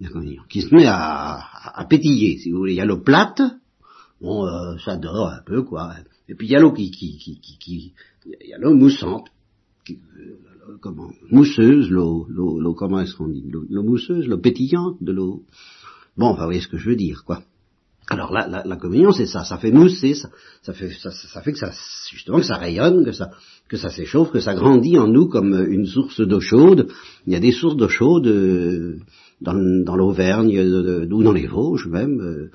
La 0.00 0.08
communion, 0.08 0.42
qui 0.48 0.62
se 0.62 0.74
met 0.74 0.86
à, 0.86 1.86
pétiller, 1.88 2.38
si 2.38 2.50
vous 2.50 2.58
voulez. 2.58 2.72
Il 2.72 2.76
y 2.76 2.80
a 2.80 2.86
l'eau 2.86 3.00
plate, 3.00 3.42
bon, 4.20 4.46
euh, 4.46 4.78
ça 4.84 4.96
dort 4.96 5.28
un 5.28 5.42
peu, 5.44 5.62
quoi. 5.62 5.94
Et 6.28 6.34
puis 6.34 6.46
il 6.46 6.50
y 6.50 6.56
a 6.56 6.60
l'eau 6.60 6.72
qui, 6.72 6.90
qui, 6.90 7.18
qui, 7.18 7.38
qui, 7.38 7.92
il 8.24 8.48
y 8.48 8.54
a 8.54 8.58
l'eau 8.58 8.74
moussante, 8.74 9.28
qui, 9.84 9.98
euh, 10.16 10.78
comment, 10.80 11.10
mousseuse, 11.30 11.90
l'eau, 11.90 12.26
l'eau, 12.30 12.58
l'eau, 12.58 12.74
comment 12.74 13.00
est-ce 13.00 13.14
qu'on 13.14 13.28
dit, 13.28 13.44
l'eau 13.46 13.82
mousseuse, 13.82 14.26
l'eau 14.26 14.38
pétillante, 14.38 15.02
de 15.02 15.12
l'eau. 15.12 15.44
Bon, 16.16 16.28
enfin, 16.28 16.42
vous 16.42 16.46
voyez 16.46 16.60
ce 16.60 16.68
que 16.68 16.78
je 16.78 16.88
veux 16.88 16.96
dire, 16.96 17.24
quoi. 17.24 17.42
Alors 18.10 18.32
la, 18.32 18.48
la, 18.48 18.64
la, 18.64 18.76
communion, 18.76 19.12
c'est 19.12 19.26
ça, 19.26 19.44
ça 19.44 19.56
fait 19.56 19.70
mousser, 19.70 20.14
ça, 20.14 20.28
ça 20.62 20.72
fait, 20.72 20.90
ça, 20.90 21.12
ça, 21.12 21.40
fait 21.42 21.52
que 21.52 21.58
ça, 21.58 21.70
justement, 22.10 22.38
que 22.38 22.44
ça 22.44 22.56
rayonne, 22.56 23.04
que 23.04 23.12
ça, 23.12 23.30
que 23.68 23.76
ça 23.76 23.88
s'échauffe, 23.88 24.32
que 24.32 24.40
ça 24.40 24.54
grandit 24.54 24.98
en 24.98 25.06
nous 25.06 25.28
comme 25.28 25.54
une 25.70 25.86
source 25.86 26.20
d'eau 26.20 26.40
chaude. 26.40 26.88
Il 27.28 27.32
y 27.32 27.36
a 27.36 27.40
des 27.40 27.52
sources 27.52 27.76
d'eau 27.76 27.88
chaude 27.88 28.26
euh, 28.26 28.98
dans, 29.40 29.54
l'Auvergne 29.54 30.60
ou 31.08 31.22
dans 31.22 31.32
les 31.32 31.46
Vosges 31.46 31.86
même, 31.86 32.20
euh, 32.20 32.50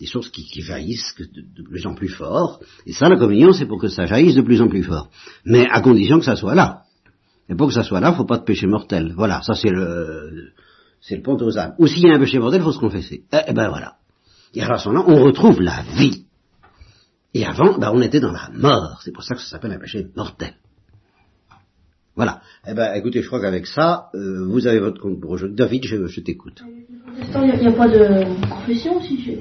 des 0.00 0.06
sources 0.06 0.30
qui, 0.30 0.44
qui 0.44 0.62
jaillissent 0.62 1.14
de, 1.16 1.62
plus 1.62 1.86
en 1.86 1.94
plus 1.94 2.08
fort. 2.08 2.60
Et 2.84 2.92
ça, 2.92 3.08
la 3.08 3.16
communion, 3.16 3.52
c'est 3.52 3.66
pour 3.66 3.80
que 3.80 3.88
ça 3.88 4.04
jaillisse 4.04 4.34
de 4.34 4.42
plus 4.42 4.60
en 4.60 4.68
plus 4.68 4.82
fort, 4.82 5.10
mais 5.44 5.64
à 5.70 5.80
condition 5.80 6.18
que 6.18 6.24
ça 6.24 6.34
soit 6.34 6.56
là. 6.56 6.82
Et 7.48 7.54
pour 7.54 7.68
que 7.68 7.74
ça 7.74 7.84
soit 7.84 8.00
là, 8.00 8.10
il 8.12 8.16
faut 8.16 8.26
pas 8.26 8.38
de 8.38 8.44
péché 8.44 8.66
mortel. 8.66 9.14
Voilà, 9.16 9.42
ça 9.42 9.54
c'est 9.54 9.70
le, 9.70 10.50
c'est 11.00 11.14
le 11.14 11.22
pont 11.22 11.36
aux 11.36 11.56
âmes. 11.56 11.74
Ou 11.78 11.86
s'il 11.86 12.02
y 12.02 12.10
a 12.10 12.14
un 12.14 12.18
péché 12.18 12.40
mortel, 12.40 12.62
faut 12.62 12.72
se 12.72 12.80
confesser. 12.80 13.22
Eh, 13.32 13.38
eh 13.46 13.52
ben 13.52 13.68
voilà. 13.68 13.94
Et 14.54 14.62
à 14.62 14.78
ce 14.78 14.88
moment-là, 14.88 15.06
on 15.08 15.22
retrouve 15.22 15.60
la 15.60 15.82
vie. 15.96 16.24
Et 17.34 17.44
avant, 17.44 17.78
ben, 17.78 17.90
on 17.92 18.00
était 18.00 18.20
dans 18.20 18.32
la 18.32 18.50
mort. 18.52 19.00
C'est 19.04 19.12
pour 19.12 19.22
ça 19.22 19.34
que 19.34 19.40
ça 19.40 19.48
s'appelle 19.48 19.72
un 19.72 19.78
péché 19.78 20.06
mortel. 20.16 20.54
Voilà. 22.16 22.40
Eh 22.66 22.74
ben, 22.74 22.94
écoutez, 22.94 23.22
je 23.22 23.28
crois 23.28 23.40
qu'avec 23.40 23.66
ça, 23.66 24.08
euh, 24.14 24.44
vous 24.46 24.66
avez 24.66 24.80
votre 24.80 25.00
compte 25.00 25.20
pour 25.20 25.30
aujourd'hui. 25.30 25.56
David, 25.56 25.84
je, 25.84 26.06
je 26.06 26.20
t'écoute. 26.20 26.62
Il 27.16 27.60
n'y 27.60 27.66
a, 27.66 27.72
pas 27.72 27.86
de 27.86 28.48
confession 28.48 28.98
aussi. 28.98 29.38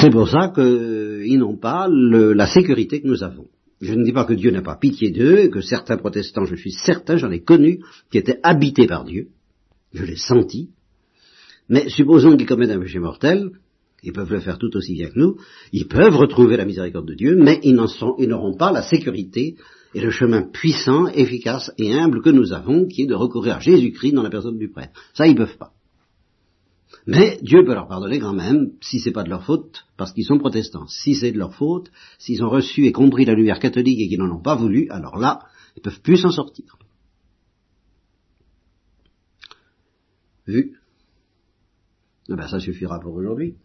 C'est 0.00 0.10
pour 0.10 0.28
ça 0.28 0.52
qu'ils 0.54 1.38
n'ont 1.38 1.56
pas 1.56 1.88
le, 1.90 2.32
la 2.32 2.46
sécurité 2.46 3.00
que 3.02 3.08
nous 3.08 3.24
avons. 3.24 3.46
Je 3.80 3.94
ne 3.94 4.04
dis 4.04 4.12
pas 4.12 4.24
que 4.24 4.32
Dieu 4.32 4.50
n'a 4.52 4.62
pas 4.62 4.76
pitié 4.76 5.10
d'eux, 5.10 5.38
et 5.38 5.50
que 5.50 5.60
certains 5.60 5.96
protestants, 5.96 6.44
je 6.44 6.54
suis 6.54 6.72
certain, 6.72 7.16
j'en 7.16 7.32
ai 7.32 7.42
connu, 7.42 7.80
qui 8.10 8.18
étaient 8.18 8.38
habités 8.42 8.86
par 8.86 9.04
Dieu. 9.04 9.28
Je 9.92 10.04
l'ai 10.04 10.16
senti. 10.16 10.70
Mais 11.68 11.88
supposons 11.88 12.36
qu'ils 12.36 12.46
commettent 12.46 12.70
un 12.70 12.80
péché 12.80 13.00
mortel, 13.00 13.50
ils 14.04 14.12
peuvent 14.12 14.32
le 14.32 14.40
faire 14.40 14.58
tout 14.58 14.74
aussi 14.76 14.94
bien 14.94 15.08
que 15.08 15.18
nous, 15.18 15.36
ils 15.72 15.88
peuvent 15.88 16.16
retrouver 16.16 16.56
la 16.56 16.64
miséricorde 16.64 17.08
de 17.08 17.14
Dieu, 17.14 17.36
mais 17.36 17.60
ils 17.62 17.74
n'auront 17.74 18.56
pas 18.56 18.72
la 18.72 18.82
sécurité 18.82 19.56
et 19.94 20.00
le 20.00 20.10
chemin 20.10 20.42
puissant, 20.42 21.06
efficace 21.06 21.72
et 21.78 21.94
humble 21.94 22.20
que 22.20 22.30
nous 22.30 22.52
avons, 22.52 22.86
qui 22.86 23.02
est 23.02 23.06
de 23.06 23.14
recourir 23.14 23.56
à 23.56 23.60
Jésus-Christ 23.60 24.12
dans 24.12 24.22
la 24.22 24.30
personne 24.30 24.58
du 24.58 24.68
prêtre. 24.68 24.92
Ça, 25.14 25.26
ils 25.26 25.36
peuvent 25.36 25.56
pas. 25.56 25.72
Mais 27.06 27.38
Dieu 27.42 27.64
peut 27.64 27.74
leur 27.74 27.88
pardonner 27.88 28.18
quand 28.18 28.32
même, 28.32 28.72
si 28.80 28.98
c'est 28.98 29.12
pas 29.12 29.24
de 29.24 29.28
leur 29.28 29.44
faute, 29.44 29.84
parce 29.96 30.12
qu'ils 30.12 30.24
sont 30.24 30.38
protestants. 30.38 30.86
Si 30.86 31.14
c'est 31.14 31.32
de 31.32 31.38
leur 31.38 31.54
faute, 31.54 31.90
s'ils 32.18 32.42
ont 32.42 32.48
reçu 32.48 32.86
et 32.86 32.92
compris 32.92 33.24
la 33.24 33.34
lumière 33.34 33.58
catholique 33.58 34.00
et 34.00 34.08
qu'ils 34.08 34.18
n'en 34.18 34.34
ont 34.34 34.42
pas 34.42 34.56
voulu, 34.56 34.88
alors 34.90 35.18
là, 35.18 35.40
ils 35.76 35.82
peuvent 35.82 36.00
plus 36.00 36.16
s'en 36.16 36.30
sortir. 36.30 36.76
Vu 40.46 40.78
Eh 42.28 42.34
ben, 42.34 42.48
ça 42.48 42.58
suffira 42.58 43.00
pour 43.00 43.14
aujourd'hui. 43.14 43.56